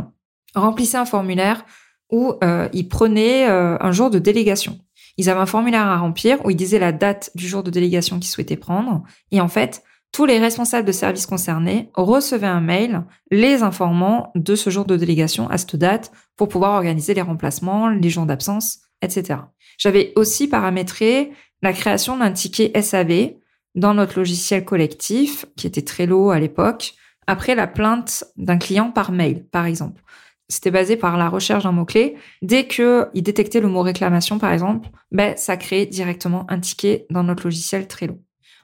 remplissait 0.55 0.99
un 0.99 1.05
formulaire 1.05 1.65
où 2.11 2.35
euh, 2.43 2.69
il 2.73 2.89
prenait 2.89 3.49
euh, 3.49 3.77
un 3.81 3.93
jour 3.93 4.11
de 4.11 4.19
délégation. 4.19 4.79
Ils 5.17 5.29
avaient 5.29 5.41
un 5.41 5.47
formulaire 5.47 5.87
à 5.87 5.99
remplir 5.99 6.45
où 6.45 6.51
ils 6.51 6.57
disaient 6.57 6.79
la 6.79 6.93
date 6.93 7.31
du 7.35 7.47
jour 7.47 7.63
de 7.63 7.71
délégation 7.71 8.19
qu'ils 8.19 8.31
souhaitaient 8.31 8.57
prendre. 8.57 9.03
Et 9.33 9.41
en 9.41 9.49
fait, 9.49 9.83
tous 10.13 10.27
les 10.27 10.39
responsables 10.39 10.87
de 10.87 10.93
services 10.93 11.27
concernés 11.27 11.91
recevaient 11.95 12.47
un 12.47 12.61
mail 12.61 13.05
les 13.31 13.63
informant 13.63 14.33
de 14.35 14.55
ce 14.55 14.71
jour 14.71 14.85
de 14.85 14.97
délégation 14.97 15.49
à 15.49 15.59
cette 15.59 15.77
date 15.77 16.11
pour 16.37 16.49
pouvoir 16.49 16.73
organiser 16.73 17.15
les 17.15 17.23
remplacements, 17.23 17.89
les 17.89 18.11
jours 18.11 18.27
d'absence, 18.27 18.81
etc. 19.03 19.41
J'avais 19.79 20.13
aussi 20.17 20.49
paramétré 20.49 21.31
la 21.63 21.73
création 21.73 22.17
d'un 22.17 22.33
ticket 22.33 22.73
SAV 22.81 23.35
dans 23.75 23.95
notre 23.95 24.19
logiciel 24.19 24.65
collectif, 24.65 25.47
qui 25.57 25.67
était 25.67 25.83
très 25.83 26.07
lourd 26.07 26.33
à 26.33 26.41
l'époque, 26.41 26.95
après 27.27 27.55
la 27.55 27.69
plainte 27.69 28.25
d'un 28.37 28.59
client 28.59 28.91
par 28.91 29.13
mail, 29.13 29.47
par 29.47 29.67
exemple. 29.67 30.03
C'était 30.49 30.73
basé 30.73 30.97
par 30.97 31.17
la 31.17 31.29
recherche 31.29 31.63
d'un 31.63 31.71
mot-clé. 31.71 32.17
Dès 32.43 32.67
qu'il 32.67 33.09
détectait 33.15 33.61
le 33.61 33.69
mot 33.69 33.83
réclamation, 33.83 34.41
par 34.41 34.53
exemple, 34.53 34.89
ben, 35.13 35.37
ça 35.37 35.57
créait 35.57 35.87
directement 35.87 36.45
un 36.49 36.59
ticket 36.59 37.07
dans 37.09 37.23
notre 37.23 37.45
logiciel 37.45 37.87
Trello. 37.87 38.19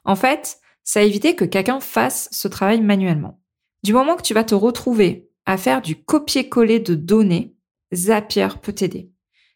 En 0.04 0.16
fait, 0.16 0.58
ça 0.86 1.00
a 1.00 1.02
évité 1.02 1.34
que 1.34 1.44
quelqu'un 1.44 1.80
fasse 1.80 2.28
ce 2.32 2.48
travail 2.48 2.80
manuellement. 2.80 3.40
Du 3.82 3.92
moment 3.92 4.16
que 4.16 4.22
tu 4.22 4.32
vas 4.32 4.44
te 4.44 4.54
retrouver 4.54 5.28
à 5.44 5.58
faire 5.58 5.82
du 5.82 5.96
copier-coller 6.02 6.80
de 6.80 6.94
données, 6.94 7.56
Zapier 7.92 8.48
peut 8.62 8.72
t'aider. 8.72 9.10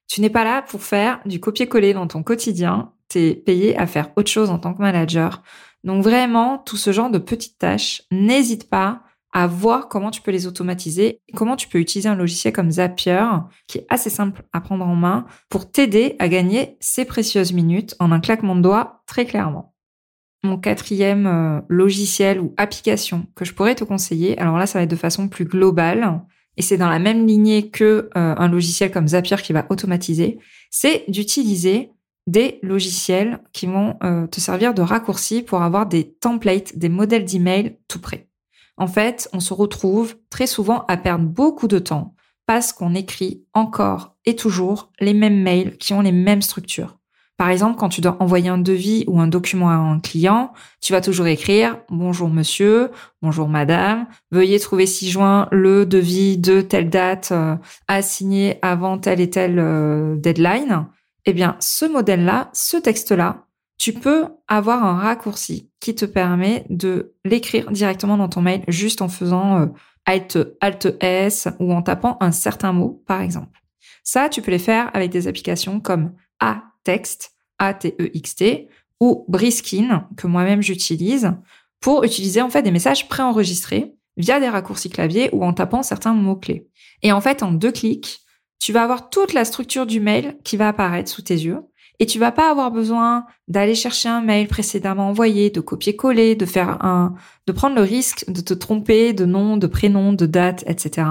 Tu 0.08 0.20
n'es 0.20 0.28
pas 0.28 0.44
là 0.44 0.60
pour 0.60 0.82
faire 0.82 1.20
du 1.24 1.40
copier-coller 1.40 1.94
dans 1.94 2.08
ton 2.08 2.24
quotidien, 2.24 2.92
tu 3.08 3.20
es 3.20 3.34
payé 3.34 3.78
à 3.78 3.86
faire 3.86 4.10
autre 4.16 4.30
chose 4.30 4.50
en 4.50 4.58
tant 4.58 4.74
que 4.74 4.82
manager. 4.82 5.42
Donc 5.84 6.02
vraiment, 6.02 6.58
tout 6.58 6.76
ce 6.76 6.92
genre 6.92 7.10
de 7.10 7.18
petites 7.18 7.58
tâches, 7.58 8.02
n'hésite 8.10 8.68
pas 8.68 9.02
à 9.32 9.46
voir 9.46 9.88
comment 9.88 10.10
tu 10.10 10.22
peux 10.22 10.32
les 10.32 10.48
automatiser, 10.48 11.22
comment 11.36 11.54
tu 11.54 11.68
peux 11.68 11.78
utiliser 11.78 12.08
un 12.08 12.16
logiciel 12.16 12.52
comme 12.52 12.72
Zapier, 12.72 13.24
qui 13.68 13.78
est 13.78 13.86
assez 13.88 14.10
simple 14.10 14.42
à 14.52 14.60
prendre 14.60 14.84
en 14.84 14.96
main, 14.96 15.26
pour 15.48 15.70
t'aider 15.70 16.16
à 16.18 16.28
gagner 16.28 16.76
ces 16.80 17.04
précieuses 17.04 17.52
minutes 17.52 17.94
en 18.00 18.10
un 18.10 18.18
claquement 18.18 18.56
de 18.56 18.62
doigts 18.62 19.04
très 19.06 19.26
clairement. 19.26 19.69
Mon 20.42 20.56
quatrième 20.56 21.26
euh, 21.26 21.60
logiciel 21.68 22.40
ou 22.40 22.54
application 22.56 23.26
que 23.34 23.44
je 23.44 23.52
pourrais 23.52 23.74
te 23.74 23.84
conseiller, 23.84 24.38
alors 24.38 24.56
là 24.56 24.66
ça 24.66 24.78
va 24.78 24.84
être 24.84 24.90
de 24.90 24.96
façon 24.96 25.28
plus 25.28 25.44
globale, 25.44 26.22
et 26.56 26.62
c'est 26.62 26.76
dans 26.76 26.88
la 26.88 26.98
même 26.98 27.26
lignée 27.26 27.70
que 27.70 27.84
euh, 27.84 28.34
un 28.36 28.48
logiciel 28.48 28.90
comme 28.90 29.08
Zapier 29.08 29.36
qui 29.36 29.52
va 29.52 29.66
automatiser, 29.70 30.38
c'est 30.70 31.04
d'utiliser 31.08 31.90
des 32.26 32.58
logiciels 32.62 33.40
qui 33.52 33.66
vont 33.66 33.96
euh, 34.02 34.26
te 34.26 34.40
servir 34.40 34.74
de 34.74 34.82
raccourci 34.82 35.42
pour 35.42 35.62
avoir 35.62 35.86
des 35.86 36.12
templates, 36.12 36.76
des 36.76 36.88
modèles 36.88 37.24
d'email 37.24 37.78
tout 37.88 38.00
prêts. 38.00 38.28
En 38.76 38.86
fait, 38.86 39.28
on 39.32 39.40
se 39.40 39.52
retrouve 39.52 40.16
très 40.30 40.46
souvent 40.46 40.84
à 40.86 40.96
perdre 40.96 41.24
beaucoup 41.24 41.68
de 41.68 41.78
temps 41.78 42.14
parce 42.46 42.72
qu'on 42.72 42.94
écrit 42.94 43.44
encore 43.52 44.16
et 44.24 44.36
toujours 44.36 44.92
les 45.00 45.14
mêmes 45.14 45.42
mails 45.42 45.76
qui 45.76 45.92
ont 45.92 46.00
les 46.00 46.12
mêmes 46.12 46.42
structures. 46.42 46.99
Par 47.40 47.48
exemple, 47.48 47.78
quand 47.78 47.88
tu 47.88 48.02
dois 48.02 48.18
envoyer 48.20 48.50
un 48.50 48.58
devis 48.58 49.04
ou 49.06 49.18
un 49.18 49.26
document 49.26 49.70
à 49.70 49.72
un 49.72 49.98
client, 49.98 50.52
tu 50.82 50.92
vas 50.92 51.00
toujours 51.00 51.26
écrire 51.26 51.78
Bonjour 51.88 52.28
monsieur, 52.28 52.90
bonjour 53.22 53.48
madame, 53.48 54.06
veuillez 54.30 54.60
trouver 54.60 54.84
ci-joint 54.84 55.48
le 55.50 55.86
devis 55.86 56.36
de 56.36 56.60
telle 56.60 56.90
date 56.90 57.30
euh, 57.32 57.56
à 57.88 58.02
signer 58.02 58.58
avant 58.60 58.98
telle 58.98 59.22
et 59.22 59.30
telle 59.30 59.58
euh, 59.58 60.16
deadline. 60.16 60.84
Eh 61.24 61.32
bien, 61.32 61.56
ce 61.60 61.86
modèle-là, 61.86 62.50
ce 62.52 62.76
texte-là, 62.76 63.46
tu 63.78 63.94
peux 63.94 64.26
avoir 64.46 64.84
un 64.84 64.98
raccourci 64.98 65.70
qui 65.80 65.94
te 65.94 66.04
permet 66.04 66.66
de 66.68 67.14
l'écrire 67.24 67.70
directement 67.70 68.18
dans 68.18 68.28
ton 68.28 68.42
mail 68.42 68.64
juste 68.68 69.00
en 69.00 69.08
faisant 69.08 69.62
euh, 69.62 69.66
Alt, 70.04 70.36
Alt 70.60 70.94
S 71.00 71.48
ou 71.58 71.72
en 71.72 71.80
tapant 71.80 72.18
un 72.20 72.32
certain 72.32 72.74
mot, 72.74 73.02
par 73.06 73.22
exemple. 73.22 73.62
Ça, 74.04 74.28
tu 74.28 74.42
peux 74.42 74.50
les 74.50 74.58
faire 74.58 74.90
avec 74.92 75.10
des 75.10 75.26
applications 75.26 75.80
comme 75.80 76.12
A-Text, 76.80 77.32
A-T-E-X-T, 77.58 78.42
e 78.42 78.68
ou 79.00 79.24
Briskin, 79.28 80.08
que 80.16 80.26
moi-même 80.26 80.62
j'utilise, 80.62 81.32
pour 81.80 82.04
utiliser 82.04 82.42
en 82.42 82.50
fait 82.50 82.62
des 82.62 82.70
messages 82.70 83.08
préenregistrés 83.08 83.94
via 84.16 84.40
des 84.40 84.48
raccourcis 84.48 84.90
clavier 84.90 85.30
ou 85.32 85.44
en 85.44 85.52
tapant 85.52 85.82
certains 85.82 86.12
mots-clés. 86.12 86.68
Et 87.02 87.12
en 87.12 87.20
fait, 87.20 87.42
en 87.42 87.52
deux 87.52 87.72
clics, 87.72 88.20
tu 88.58 88.72
vas 88.72 88.82
avoir 88.82 89.08
toute 89.08 89.32
la 89.32 89.46
structure 89.46 89.86
du 89.86 90.00
mail 90.00 90.36
qui 90.44 90.56
va 90.56 90.68
apparaître 90.68 91.10
sous 91.10 91.22
tes 91.22 91.34
yeux. 91.34 91.60
Et 91.98 92.06
tu 92.06 92.18
vas 92.18 92.32
pas 92.32 92.50
avoir 92.50 92.70
besoin 92.70 93.26
d'aller 93.46 93.74
chercher 93.74 94.08
un 94.08 94.22
mail 94.22 94.48
précédemment 94.48 95.08
envoyé, 95.08 95.50
de 95.50 95.60
copier-coller, 95.60 96.34
de 96.34 96.46
faire 96.46 96.82
un, 96.84 97.14
de 97.46 97.52
prendre 97.52 97.76
le 97.76 97.82
risque 97.82 98.30
de 98.30 98.40
te 98.40 98.54
tromper 98.54 99.12
de 99.12 99.26
nom, 99.26 99.58
de 99.58 99.66
prénom, 99.66 100.14
de 100.14 100.24
date, 100.24 100.64
etc. 100.66 101.06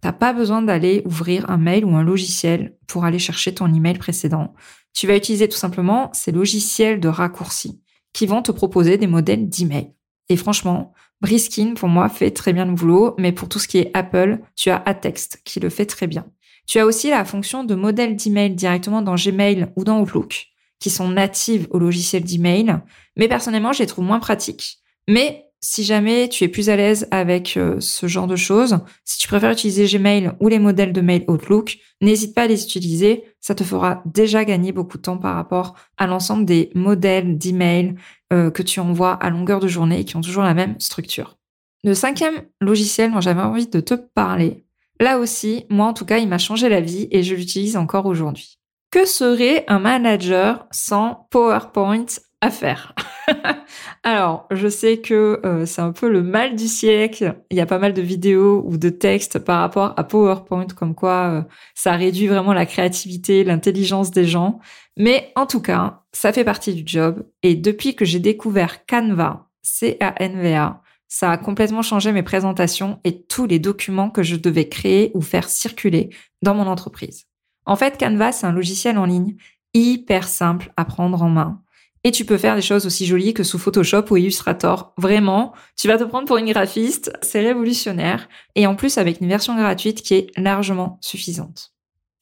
T'as 0.00 0.12
pas 0.12 0.32
besoin 0.32 0.62
d'aller 0.62 1.02
ouvrir 1.04 1.50
un 1.50 1.58
mail 1.58 1.84
ou 1.84 1.94
un 1.96 2.02
logiciel 2.02 2.76
pour 2.86 3.04
aller 3.04 3.18
chercher 3.18 3.54
ton 3.54 3.72
email 3.72 3.98
précédent. 3.98 4.54
Tu 4.92 5.06
vas 5.06 5.16
utiliser 5.16 5.48
tout 5.48 5.56
simplement 5.56 6.10
ces 6.12 6.32
logiciels 6.32 7.00
de 7.00 7.08
raccourci 7.08 7.80
qui 8.12 8.26
vont 8.26 8.42
te 8.42 8.52
proposer 8.52 8.98
des 8.98 9.06
modèles 9.06 9.48
d'email. 9.48 9.92
Et 10.28 10.36
franchement, 10.36 10.92
Briskin, 11.20 11.74
pour 11.74 11.88
moi, 11.88 12.08
fait 12.08 12.30
très 12.30 12.52
bien 12.52 12.66
le 12.66 12.72
boulot, 12.72 13.14
mais 13.18 13.32
pour 13.32 13.48
tout 13.48 13.58
ce 13.58 13.68
qui 13.68 13.78
est 13.78 13.90
Apple, 13.94 14.38
tu 14.56 14.70
as 14.70 14.82
Atext 14.84 15.40
qui 15.44 15.60
le 15.60 15.70
fait 15.70 15.86
très 15.86 16.06
bien. 16.06 16.26
Tu 16.66 16.78
as 16.78 16.86
aussi 16.86 17.10
la 17.10 17.24
fonction 17.24 17.64
de 17.64 17.74
modèle 17.74 18.16
d'email 18.16 18.54
directement 18.54 19.02
dans 19.02 19.14
Gmail 19.14 19.68
ou 19.76 19.84
dans 19.84 20.00
Outlook, 20.00 20.46
qui 20.78 20.90
sont 20.90 21.08
natives 21.08 21.66
au 21.70 21.78
logiciel 21.78 22.24
d'email. 22.24 22.76
Mais 23.16 23.28
personnellement, 23.28 23.72
je 23.72 23.80
les 23.80 23.86
trouve 23.86 24.04
moins 24.04 24.20
pratiques. 24.20 24.78
Mais 25.08 25.51
si 25.62 25.84
jamais 25.84 26.28
tu 26.28 26.44
es 26.44 26.48
plus 26.48 26.68
à 26.68 26.76
l'aise 26.76 27.08
avec 27.10 27.56
euh, 27.56 27.76
ce 27.80 28.06
genre 28.06 28.26
de 28.26 28.36
choses, 28.36 28.80
si 29.04 29.18
tu 29.18 29.28
préfères 29.28 29.52
utiliser 29.52 29.86
Gmail 29.86 30.32
ou 30.40 30.48
les 30.48 30.58
modèles 30.58 30.92
de 30.92 31.00
mail 31.00 31.24
Outlook, 31.28 31.78
n'hésite 32.00 32.34
pas 32.34 32.42
à 32.42 32.46
les 32.46 32.62
utiliser. 32.62 33.24
Ça 33.40 33.54
te 33.54 33.64
fera 33.64 34.02
déjà 34.04 34.44
gagner 34.44 34.72
beaucoup 34.72 34.98
de 34.98 35.02
temps 35.02 35.18
par 35.18 35.36
rapport 35.36 35.74
à 35.96 36.06
l'ensemble 36.06 36.44
des 36.44 36.70
modèles 36.74 37.38
d'email 37.38 37.94
euh, 38.32 38.50
que 38.50 38.62
tu 38.62 38.80
envoies 38.80 39.14
à 39.14 39.30
longueur 39.30 39.60
de 39.60 39.68
journée 39.68 40.00
et 40.00 40.04
qui 40.04 40.16
ont 40.16 40.20
toujours 40.20 40.42
la 40.42 40.54
même 40.54 40.78
structure. 40.78 41.38
Le 41.84 41.94
cinquième 41.94 42.42
logiciel 42.60 43.12
dont 43.12 43.20
j'avais 43.20 43.40
envie 43.40 43.68
de 43.68 43.80
te 43.80 43.94
parler, 43.94 44.64
Là 45.02 45.18
aussi, 45.18 45.66
moi 45.68 45.86
en 45.86 45.94
tout 45.94 46.04
cas, 46.04 46.18
il 46.18 46.28
m'a 46.28 46.38
changé 46.38 46.68
la 46.68 46.80
vie 46.80 47.08
et 47.10 47.24
je 47.24 47.34
l'utilise 47.34 47.76
encore 47.76 48.06
aujourd'hui. 48.06 48.60
Que 48.92 49.04
serait 49.04 49.64
un 49.66 49.80
manager 49.80 50.68
sans 50.70 51.26
PowerPoint 51.30 52.06
à 52.40 52.50
faire? 52.50 52.94
Alors, 54.02 54.46
je 54.50 54.68
sais 54.68 54.98
que 54.98 55.40
euh, 55.44 55.66
c'est 55.66 55.80
un 55.80 55.92
peu 55.92 56.08
le 56.08 56.22
mal 56.22 56.56
du 56.56 56.66
siècle. 56.66 57.36
Il 57.50 57.56
y 57.56 57.60
a 57.60 57.66
pas 57.66 57.78
mal 57.78 57.94
de 57.94 58.02
vidéos 58.02 58.62
ou 58.66 58.76
de 58.76 58.88
textes 58.88 59.38
par 59.38 59.60
rapport 59.60 59.94
à 59.96 60.04
PowerPoint, 60.04 60.66
comme 60.76 60.94
quoi 60.94 61.30
euh, 61.30 61.42
ça 61.74 61.92
réduit 61.92 62.26
vraiment 62.26 62.52
la 62.52 62.66
créativité, 62.66 63.44
l'intelligence 63.44 64.10
des 64.10 64.24
gens. 64.24 64.60
Mais 64.96 65.32
en 65.36 65.46
tout 65.46 65.60
cas, 65.60 66.02
ça 66.12 66.32
fait 66.32 66.44
partie 66.44 66.74
du 66.74 66.82
job. 66.84 67.24
Et 67.42 67.54
depuis 67.54 67.94
que 67.94 68.04
j'ai 68.04 68.20
découvert 68.20 68.84
Canva, 68.86 69.48
C-A-N-V-A, 69.62 70.82
ça 71.08 71.30
a 71.30 71.36
complètement 71.36 71.82
changé 71.82 72.10
mes 72.12 72.22
présentations 72.22 72.98
et 73.04 73.22
tous 73.22 73.46
les 73.46 73.58
documents 73.58 74.10
que 74.10 74.22
je 74.22 74.36
devais 74.36 74.68
créer 74.68 75.10
ou 75.14 75.20
faire 75.20 75.48
circuler 75.48 76.10
dans 76.40 76.54
mon 76.54 76.66
entreprise. 76.66 77.26
En 77.66 77.76
fait, 77.76 77.98
Canva, 77.98 78.32
c'est 78.32 78.46
un 78.46 78.52
logiciel 78.52 78.98
en 78.98 79.04
ligne 79.04 79.36
hyper 79.74 80.26
simple 80.26 80.72
à 80.76 80.84
prendre 80.84 81.22
en 81.22 81.28
main. 81.28 81.62
Et 82.04 82.10
tu 82.10 82.24
peux 82.24 82.38
faire 82.38 82.56
des 82.56 82.62
choses 82.62 82.84
aussi 82.84 83.06
jolies 83.06 83.32
que 83.32 83.44
sous 83.44 83.58
Photoshop 83.58 84.04
ou 84.10 84.16
Illustrator. 84.16 84.92
Vraiment, 84.96 85.52
tu 85.76 85.86
vas 85.86 85.98
te 85.98 86.04
prendre 86.04 86.26
pour 86.26 86.36
une 86.36 86.50
graphiste, 86.50 87.12
c'est 87.22 87.40
révolutionnaire. 87.40 88.28
Et 88.56 88.66
en 88.66 88.74
plus, 88.74 88.98
avec 88.98 89.20
une 89.20 89.28
version 89.28 89.56
gratuite 89.56 90.02
qui 90.02 90.14
est 90.14 90.26
largement 90.36 90.98
suffisante. 91.00 91.72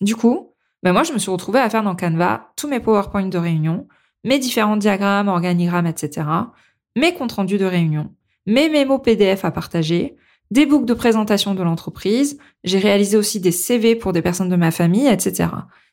Du 0.02 0.16
coup, 0.16 0.52
ben 0.82 0.92
moi, 0.92 1.02
je 1.02 1.12
me 1.12 1.18
suis 1.18 1.30
retrouvée 1.30 1.60
à 1.60 1.70
faire 1.70 1.82
dans 1.82 1.96
Canva 1.96 2.52
tous 2.56 2.68
mes 2.68 2.80
PowerPoint 2.80 3.26
de 3.26 3.38
réunion, 3.38 3.86
mes 4.24 4.38
différents 4.38 4.76
diagrammes, 4.76 5.28
organigrammes, 5.28 5.86
etc., 5.86 6.26
mes 6.96 7.14
comptes 7.14 7.32
rendus 7.32 7.58
de 7.58 7.64
réunion, 7.64 8.10
mes 8.46 8.68
mémos 8.68 9.00
PDF 9.02 9.44
à 9.44 9.50
partager, 9.50 10.16
des 10.50 10.66
books 10.66 10.86
de 10.86 10.94
présentation 10.94 11.54
de 11.54 11.62
l'entreprise, 11.62 12.38
j'ai 12.64 12.78
réalisé 12.78 13.16
aussi 13.16 13.40
des 13.40 13.52
CV 13.52 13.94
pour 13.94 14.12
des 14.12 14.22
personnes 14.22 14.48
de 14.48 14.56
ma 14.56 14.72
famille, 14.72 15.06
etc. 15.06 15.48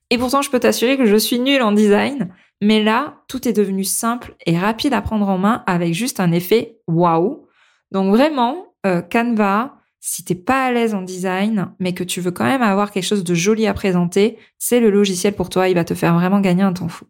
Et 0.09 0.17
pourtant, 0.17 0.41
je 0.41 0.49
peux 0.49 0.59
t'assurer 0.59 0.97
que 0.97 1.05
je 1.05 1.15
suis 1.15 1.39
nulle 1.39 1.61
en 1.61 1.71
design, 1.71 2.33
mais 2.61 2.83
là, 2.83 3.21
tout 3.27 3.47
est 3.47 3.53
devenu 3.53 3.83
simple 3.83 4.35
et 4.45 4.57
rapide 4.57 4.93
à 4.93 5.01
prendre 5.01 5.29
en 5.29 5.37
main 5.37 5.63
avec 5.67 5.93
juste 5.93 6.19
un 6.19 6.31
effet 6.31 6.79
waouh. 6.87 7.47
Donc 7.91 8.13
vraiment, 8.13 8.73
euh, 8.85 9.01
Canva, 9.01 9.77
si 9.99 10.23
t'es 10.23 10.35
pas 10.35 10.65
à 10.65 10.71
l'aise 10.71 10.93
en 10.93 11.01
design, 11.01 11.71
mais 11.79 11.93
que 11.93 12.03
tu 12.03 12.21
veux 12.21 12.31
quand 12.31 12.45
même 12.45 12.61
avoir 12.61 12.91
quelque 12.91 13.03
chose 13.03 13.23
de 13.23 13.35
joli 13.35 13.67
à 13.67 13.73
présenter, 13.73 14.37
c'est 14.57 14.79
le 14.79 14.89
logiciel 14.89 15.33
pour 15.33 15.49
toi. 15.49 15.69
Il 15.69 15.75
va 15.75 15.83
te 15.83 15.93
faire 15.93 16.15
vraiment 16.15 16.39
gagner 16.39 16.63
un 16.63 16.73
temps 16.73 16.87
fou. 16.87 17.05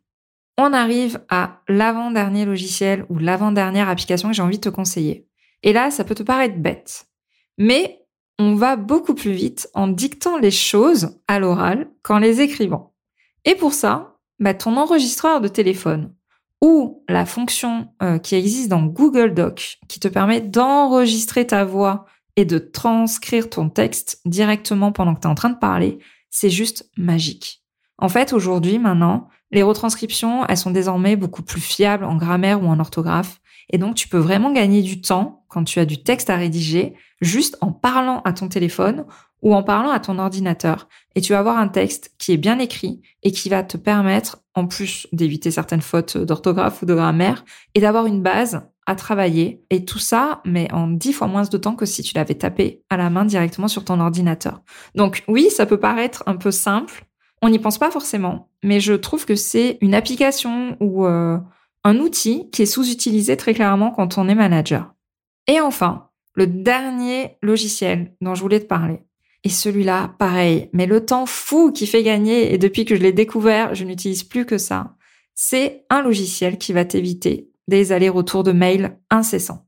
On 0.58 0.74
arrive 0.74 1.22
à 1.30 1.62
l'avant-dernier 1.68 2.46
logiciel 2.46 3.06
ou 3.10 3.20
l'avant-dernière 3.20 3.90
application 3.90 4.30
que 4.30 4.36
j'ai 4.36 4.42
envie 4.42 4.58
de 4.58 4.64
te 4.64 4.70
conseiller. 4.70 5.28
Et 5.64 5.72
là, 5.72 5.92
ça 5.92 6.04
peut 6.04 6.16
te 6.16 6.24
paraître 6.24 6.58
bête. 6.58 7.06
Mais 7.58 8.04
on 8.40 8.56
va 8.56 8.76
beaucoup 8.76 9.14
plus 9.14 9.32
vite 9.32 9.70
en 9.74 9.88
dictant 9.88 10.38
les 10.38 10.52
choses 10.52 11.20
à 11.28 11.40
l'oral 11.40 11.90
qu'en 12.02 12.20
les 12.20 12.42
écrivant. 12.42 12.94
Et 13.46 13.56
pour 13.56 13.74
ça, 13.74 14.17
bah, 14.40 14.54
ton 14.54 14.78
enregistreur 14.78 15.42
de 15.42 15.48
téléphone 15.48 16.14
ou 16.62 17.04
la 17.08 17.26
fonction 17.26 17.90
euh, 18.02 18.18
qui 18.18 18.36
existe 18.36 18.70
dans 18.70 18.84
Google 18.84 19.34
Doc 19.34 19.78
qui 19.88 20.00
te 20.00 20.08
permet 20.08 20.42
d'enregistrer 20.42 21.46
ta 21.46 21.66
voix 21.66 22.06
et 22.36 22.46
de 22.46 22.58
transcrire 22.58 23.50
ton 23.50 23.70
texte 23.70 24.22
directement 24.26 24.92
pendant 24.92 25.16
que 25.16 25.22
tu 25.22 25.28
es 25.28 25.32
en 25.32 25.36
train 25.36 25.50
de 25.50 25.58
parler, 25.58 26.00
c'est 26.30 26.50
juste 26.50 26.90
magique. 26.98 27.64
En 27.98 28.10
fait, 28.10 28.32
aujourd'hui, 28.32 28.78
maintenant, 28.78 29.28
les 29.52 29.64
retranscriptions, 29.64 30.46
elles 30.46 30.58
sont 30.58 30.72
désormais 30.72 31.16
beaucoup 31.16 31.42
plus 31.42 31.62
fiables 31.62 32.04
en 32.04 32.16
grammaire 32.16 32.62
ou 32.62 32.68
en 32.68 32.80
orthographe. 32.80 33.40
Et 33.72 33.78
donc, 33.78 33.96
tu 33.96 34.08
peux 34.08 34.20
vraiment 34.20 34.52
gagner 34.52 34.82
du 34.82 35.02
temps 35.02 35.46
quand 35.48 35.64
tu 35.64 35.80
as 35.80 35.86
du 35.86 36.04
texte 36.04 36.30
à 36.30 36.36
rédiger, 36.36 36.96
juste 37.22 37.58
en 37.62 37.72
parlant 37.72 38.22
à 38.24 38.34
ton 38.34 38.50
téléphone 38.50 39.06
ou 39.42 39.54
en 39.54 39.64
parlant 39.64 39.92
à 39.92 40.00
ton 40.00 40.20
ordinateur. 40.20 40.88
Et 41.16 41.22
tu 41.22 41.34
vas 41.34 41.40
avoir 41.40 41.58
un 41.58 41.68
texte 41.68 42.12
qui 42.18 42.32
est 42.32 42.38
bien 42.38 42.60
écrit 42.60 43.02
et 43.24 43.32
qui 43.32 43.50
va 43.50 43.64
te 43.64 43.78
permettre, 43.78 44.40
en 44.56 44.68
plus 44.68 45.08
d'éviter 45.12 45.52
certaines 45.52 45.82
fautes 45.82 46.18
d'orthographe 46.18 46.82
ou 46.82 46.86
de 46.86 46.96
grammaire, 46.96 47.46
et 47.76 47.82
d'avoir 47.82 48.06
une 48.06 48.22
base 48.22 48.62
à 48.86 48.96
travailler. 48.96 49.64
Et 49.70 49.86
tout 49.86 50.00
ça, 50.00 50.42
mais 50.46 50.72
en 50.72 50.88
dix 50.88 51.14
fois 51.14 51.28
moins 51.28 51.44
de 51.44 51.58
temps 51.58 51.76
que 51.76 51.86
si 51.86 52.02
tu 52.02 52.16
l'avais 52.16 52.36
tapé 52.36 52.84
à 52.90 52.98
la 52.98 53.10
main 53.10 53.26
directement 53.26 53.68
sur 53.68 53.84
ton 53.86 54.00
ordinateur. 54.00 54.62
Donc 54.96 55.24
oui, 55.28 55.50
ça 55.50 55.66
peut 55.66 55.80
paraître 55.80 56.24
un 56.26 56.36
peu 56.36 56.52
simple. 56.52 57.06
On 57.42 57.50
n'y 57.50 57.60
pense 57.60 57.78
pas 57.78 57.92
forcément, 57.92 58.50
mais 58.64 58.80
je 58.80 58.94
trouve 58.94 59.26
que 59.26 59.36
c'est 59.36 59.78
une 59.82 59.94
application 59.94 60.76
ou 60.80 61.06
euh, 61.06 61.38
un 61.84 61.98
outil 62.00 62.50
qui 62.52 62.64
est 62.64 62.68
sous-utilisé 62.68 63.38
très 63.38 63.54
clairement 63.54 63.92
quand 63.92 64.18
on 64.18 64.28
est 64.28 64.36
manager. 64.36 64.94
Et 65.48 65.62
enfin, 65.62 66.10
le 66.34 66.48
dernier 66.48 67.38
logiciel 67.42 68.16
dont 68.22 68.36
je 68.36 68.42
voulais 68.42 68.60
te 68.60 68.66
parler. 68.66 69.02
Et 69.48 69.50
celui-là, 69.50 70.14
pareil, 70.20 70.70
mais 70.74 70.88
le 70.88 71.06
temps 71.06 71.26
fou 71.26 71.72
qui 71.72 71.88
fait 71.88 72.04
gagner, 72.04 72.54
et 72.54 72.58
depuis 72.58 72.84
que 72.84 72.98
je 72.98 73.02
l'ai 73.02 73.14
découvert, 73.14 73.74
je 73.76 73.86
n'utilise 73.86 74.26
plus 74.26 74.46
que 74.46 74.58
ça, 74.58 74.98
c'est 75.36 75.86
un 75.90 76.02
logiciel 76.02 76.58
qui 76.58 76.74
va 76.74 76.84
t'éviter 76.84 77.48
des 77.70 77.94
allers-retours 77.94 78.44
de 78.44 78.52
mails 78.52 79.00
incessants. 79.10 79.66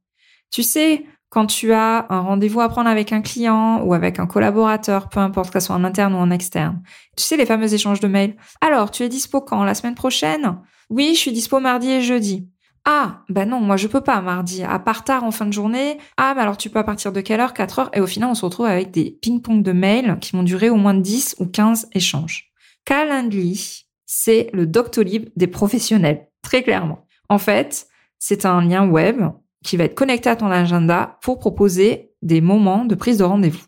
Tu 0.51 0.63
sais, 0.63 1.05
quand 1.29 1.45
tu 1.45 1.71
as 1.71 2.07
un 2.09 2.19
rendez-vous 2.19 2.59
à 2.59 2.67
prendre 2.67 2.89
avec 2.89 3.13
un 3.13 3.21
client 3.21 3.81
ou 3.85 3.93
avec 3.93 4.19
un 4.19 4.27
collaborateur, 4.27 5.07
peu 5.07 5.21
importe 5.21 5.53
que 5.53 5.61
ce 5.61 5.67
soit 5.67 5.77
en 5.77 5.85
interne 5.85 6.13
ou 6.13 6.17
en 6.17 6.29
externe, 6.29 6.83
tu 7.15 7.23
sais 7.23 7.37
les 7.37 7.45
fameux 7.45 7.73
échanges 7.73 8.01
de 8.01 8.09
mails. 8.09 8.35
Alors, 8.59 8.91
tu 8.91 9.03
es 9.03 9.07
dispo 9.07 9.39
quand? 9.39 9.63
La 9.63 9.75
semaine 9.75 9.95
prochaine? 9.95 10.57
Oui, 10.89 11.11
je 11.13 11.19
suis 11.19 11.31
dispo 11.31 11.61
mardi 11.61 11.89
et 11.89 12.01
jeudi. 12.01 12.49
Ah, 12.91 13.21
bah 13.29 13.45
non, 13.45 13.59
moi 13.61 13.77
je 13.77 13.87
peux 13.87 14.01
pas 14.01 14.19
mardi, 14.19 14.63
à 14.63 14.79
part 14.79 15.03
tard 15.03 15.23
en 15.23 15.29
fin 15.29 15.45
de 15.45 15.53
journée. 15.53 15.99
Ah, 16.17 16.33
bah 16.33 16.41
alors 16.41 16.57
tu 16.57 16.71
peux 16.71 16.83
partir 16.83 17.11
de 17.11 17.21
quelle 17.21 17.39
heure? 17.39 17.53
4 17.53 17.77
heures 17.77 17.89
Et 17.93 18.01
au 18.01 18.07
final, 18.07 18.31
on 18.31 18.33
se 18.33 18.43
retrouve 18.43 18.65
avec 18.65 18.89
des 18.89 19.15
ping-pong 19.21 19.61
de 19.61 19.71
mails 19.71 20.17
qui 20.19 20.31
vont 20.35 20.41
durer 20.41 20.71
au 20.71 20.75
moins 20.75 20.95
10 20.95 21.35
ou 21.37 21.45
15 21.45 21.89
échanges. 21.93 22.51
Calendly, 22.85 23.85
c'est 24.07 24.49
le 24.53 24.65
Doctolib 24.65 25.29
des 25.35 25.45
professionnels, 25.45 26.29
très 26.41 26.63
clairement. 26.63 27.05
En 27.29 27.37
fait, 27.37 27.85
c'est 28.17 28.43
un 28.47 28.59
lien 28.59 28.89
web 28.89 29.21
qui 29.63 29.77
va 29.77 29.83
être 29.83 29.93
connecté 29.93 30.27
à 30.31 30.35
ton 30.35 30.49
agenda 30.49 31.19
pour 31.21 31.37
proposer 31.37 32.13
des 32.23 32.41
moments 32.41 32.85
de 32.85 32.95
prise 32.95 33.19
de 33.19 33.23
rendez-vous. 33.23 33.65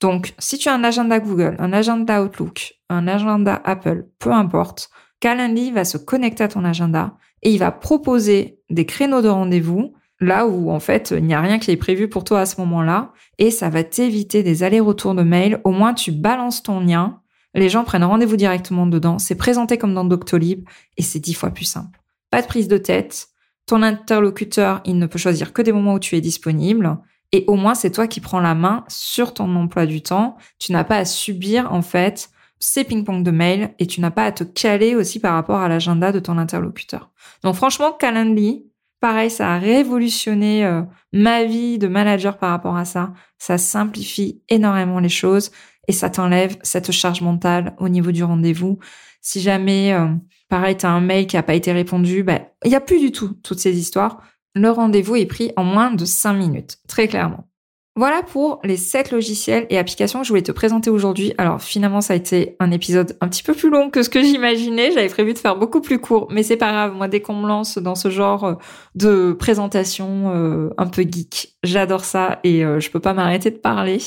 Donc, 0.00 0.32
si 0.38 0.56
tu 0.56 0.70
as 0.70 0.74
un 0.74 0.82
agenda 0.82 1.20
Google, 1.20 1.56
un 1.58 1.74
agenda 1.74 2.22
Outlook, 2.22 2.76
un 2.88 3.06
agenda 3.06 3.60
Apple, 3.66 4.06
peu 4.18 4.32
importe, 4.32 4.88
Calendly 5.20 5.72
va 5.72 5.84
se 5.84 5.98
connecter 5.98 6.44
à 6.44 6.48
ton 6.48 6.64
agenda 6.64 7.18
et 7.42 7.50
il 7.50 7.58
va 7.58 7.72
proposer 7.72 8.60
des 8.72 8.86
créneaux 8.86 9.22
de 9.22 9.28
rendez-vous 9.28 9.94
là 10.20 10.46
où 10.46 10.70
en 10.70 10.80
fait 10.80 11.12
il 11.16 11.24
n'y 11.24 11.34
a 11.34 11.40
rien 11.40 11.58
qui 11.58 11.70
est 11.70 11.76
prévu 11.76 12.08
pour 12.08 12.24
toi 12.24 12.40
à 12.40 12.46
ce 12.46 12.60
moment-là 12.60 13.12
et 13.38 13.50
ça 13.50 13.70
va 13.70 13.82
t'éviter 13.84 14.42
des 14.42 14.62
allers-retours 14.62 15.14
de 15.14 15.22
mail. 15.22 15.60
Au 15.64 15.70
moins 15.70 15.94
tu 15.94 16.12
balances 16.12 16.62
ton 16.62 16.80
lien, 16.80 17.20
les 17.54 17.68
gens 17.68 17.84
prennent 17.84 18.04
rendez-vous 18.04 18.36
directement 18.36 18.86
dedans, 18.86 19.18
c'est 19.18 19.34
présenté 19.34 19.78
comme 19.78 19.94
dans 19.94 20.04
Doctolib 20.04 20.64
et 20.96 21.02
c'est 21.02 21.20
dix 21.20 21.34
fois 21.34 21.50
plus 21.50 21.64
simple. 21.64 22.00
Pas 22.30 22.40
de 22.40 22.46
prise 22.46 22.68
de 22.68 22.78
tête, 22.78 23.28
ton 23.66 23.82
interlocuteur, 23.82 24.80
il 24.84 24.98
ne 24.98 25.06
peut 25.06 25.18
choisir 25.18 25.52
que 25.52 25.62
des 25.62 25.72
moments 25.72 25.94
où 25.94 25.98
tu 25.98 26.16
es 26.16 26.20
disponible. 26.20 26.98
Et 27.32 27.44
au 27.46 27.54
moins, 27.54 27.74
c'est 27.74 27.90
toi 27.90 28.06
qui 28.06 28.20
prends 28.20 28.40
la 28.40 28.54
main 28.54 28.84
sur 28.88 29.32
ton 29.32 29.54
emploi 29.56 29.86
du 29.86 30.02
temps. 30.02 30.36
Tu 30.58 30.72
n'as 30.72 30.84
pas 30.84 30.96
à 30.96 31.04
subir, 31.04 31.72
en 31.72 31.82
fait, 31.82 32.30
ces 32.62 32.84
ping-pong 32.84 33.24
de 33.24 33.32
mails 33.32 33.74
et 33.80 33.86
tu 33.86 34.00
n'as 34.00 34.12
pas 34.12 34.24
à 34.24 34.30
te 34.30 34.44
caler 34.44 34.94
aussi 34.94 35.18
par 35.18 35.34
rapport 35.34 35.58
à 35.58 35.68
l'agenda 35.68 36.12
de 36.12 36.20
ton 36.20 36.38
interlocuteur. 36.38 37.10
Donc 37.42 37.56
franchement, 37.56 37.90
Calendly, 37.90 38.64
pareil, 39.00 39.30
ça 39.30 39.54
a 39.54 39.58
révolutionné 39.58 40.64
euh, 40.64 40.82
ma 41.12 41.42
vie 41.42 41.78
de 41.78 41.88
manager 41.88 42.38
par 42.38 42.50
rapport 42.50 42.76
à 42.76 42.84
ça. 42.84 43.14
Ça 43.36 43.58
simplifie 43.58 44.42
énormément 44.48 45.00
les 45.00 45.08
choses 45.08 45.50
et 45.88 45.92
ça 45.92 46.08
t'enlève 46.08 46.56
cette 46.62 46.92
charge 46.92 47.20
mentale 47.20 47.74
au 47.78 47.88
niveau 47.88 48.12
du 48.12 48.22
rendez-vous. 48.22 48.78
Si 49.20 49.40
jamais 49.40 49.92
euh, 49.92 50.06
pareil, 50.48 50.76
tu 50.76 50.86
as 50.86 50.90
un 50.90 51.00
mail 51.00 51.26
qui 51.26 51.34
n'a 51.34 51.42
pas 51.42 51.54
été 51.54 51.72
répondu, 51.72 52.22
ben, 52.22 52.46
il 52.64 52.68
n'y 52.68 52.76
a 52.76 52.80
plus 52.80 53.00
du 53.00 53.10
tout 53.10 53.34
toutes 53.42 53.58
ces 53.58 53.76
histoires. 53.76 54.22
Le 54.54 54.70
rendez-vous 54.70 55.16
est 55.16 55.26
pris 55.26 55.50
en 55.56 55.64
moins 55.64 55.92
de 55.92 56.04
5 56.04 56.34
minutes, 56.34 56.78
très 56.86 57.08
clairement. 57.08 57.48
Voilà 57.94 58.22
pour 58.22 58.58
les 58.64 58.78
7 58.78 59.10
logiciels 59.10 59.66
et 59.68 59.76
applications 59.76 60.20
que 60.20 60.24
je 60.24 60.30
voulais 60.30 60.40
te 60.40 60.52
présenter 60.52 60.88
aujourd'hui. 60.88 61.34
Alors 61.36 61.60
finalement, 61.60 62.00
ça 62.00 62.14
a 62.14 62.16
été 62.16 62.56
un 62.58 62.70
épisode 62.70 63.18
un 63.20 63.28
petit 63.28 63.42
peu 63.42 63.52
plus 63.52 63.68
long 63.68 63.90
que 63.90 64.02
ce 64.02 64.08
que 64.08 64.22
j'imaginais. 64.22 64.92
J'avais 64.92 65.10
prévu 65.10 65.34
de 65.34 65.38
faire 65.38 65.56
beaucoup 65.56 65.82
plus 65.82 66.00
court, 66.00 66.26
mais 66.30 66.42
c'est 66.42 66.56
pas 66.56 66.72
grave. 66.72 66.94
Moi, 66.94 67.08
dès 67.08 67.20
qu'on 67.20 67.34
me 67.34 67.46
lance 67.46 67.76
dans 67.76 67.94
ce 67.94 68.08
genre 68.08 68.44
euh, 68.44 68.54
de 68.94 69.32
présentation 69.32 70.32
euh, 70.34 70.70
un 70.78 70.86
peu 70.86 71.02
geek, 71.02 71.58
j'adore 71.64 72.06
ça 72.06 72.40
et 72.44 72.64
euh, 72.64 72.80
je 72.80 72.90
peux 72.90 73.00
pas 73.00 73.12
m'arrêter 73.12 73.50
de 73.50 73.58
parler. 73.58 73.98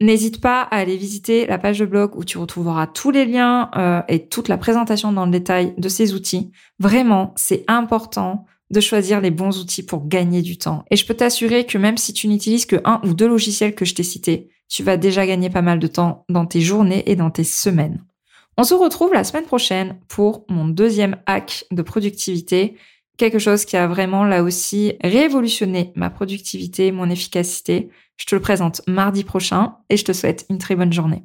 N'hésite 0.00 0.40
pas 0.40 0.62
à 0.62 0.78
aller 0.78 0.96
visiter 0.96 1.46
la 1.46 1.58
page 1.58 1.78
de 1.78 1.86
blog 1.86 2.16
où 2.16 2.24
tu 2.24 2.36
retrouveras 2.36 2.88
tous 2.88 3.12
les 3.12 3.26
liens 3.26 3.70
et 4.08 4.28
toute 4.28 4.48
la 4.48 4.56
présentation 4.56 5.12
dans 5.12 5.26
le 5.26 5.30
détail 5.30 5.74
de 5.76 5.88
ces 5.90 6.14
outils. 6.14 6.52
Vraiment, 6.78 7.34
c'est 7.36 7.64
important 7.68 8.46
de 8.70 8.80
choisir 8.80 9.20
les 9.20 9.30
bons 9.30 9.58
outils 9.58 9.82
pour 9.82 10.06
gagner 10.06 10.42
du 10.42 10.58
temps. 10.58 10.84
Et 10.90 10.96
je 10.96 11.06
peux 11.06 11.14
t'assurer 11.14 11.66
que 11.66 11.78
même 11.78 11.96
si 11.96 12.12
tu 12.12 12.28
n'utilises 12.28 12.66
que 12.66 12.80
un 12.84 13.00
ou 13.04 13.14
deux 13.14 13.28
logiciels 13.28 13.74
que 13.74 13.84
je 13.84 13.94
t'ai 13.94 14.02
cités, 14.02 14.48
tu 14.68 14.82
vas 14.82 14.96
déjà 14.96 15.26
gagner 15.26 15.50
pas 15.50 15.62
mal 15.62 15.78
de 15.78 15.86
temps 15.86 16.24
dans 16.28 16.46
tes 16.46 16.60
journées 16.60 17.02
et 17.10 17.16
dans 17.16 17.30
tes 17.30 17.44
semaines. 17.44 18.04
On 18.56 18.62
se 18.62 18.74
retrouve 18.74 19.12
la 19.12 19.24
semaine 19.24 19.44
prochaine 19.44 19.98
pour 20.08 20.44
mon 20.48 20.68
deuxième 20.68 21.16
hack 21.26 21.64
de 21.70 21.82
productivité 21.82 22.76
quelque 23.20 23.38
chose 23.38 23.66
qui 23.66 23.76
a 23.76 23.86
vraiment 23.86 24.24
là 24.24 24.42
aussi 24.42 24.94
révolutionné 25.04 25.92
ma 25.94 26.08
productivité, 26.08 26.90
mon 26.90 27.10
efficacité. 27.10 27.90
Je 28.16 28.24
te 28.24 28.34
le 28.34 28.40
présente 28.40 28.80
mardi 28.88 29.24
prochain 29.24 29.76
et 29.90 29.98
je 29.98 30.06
te 30.06 30.12
souhaite 30.14 30.46
une 30.48 30.56
très 30.56 30.74
bonne 30.74 30.92
journée. 30.92 31.24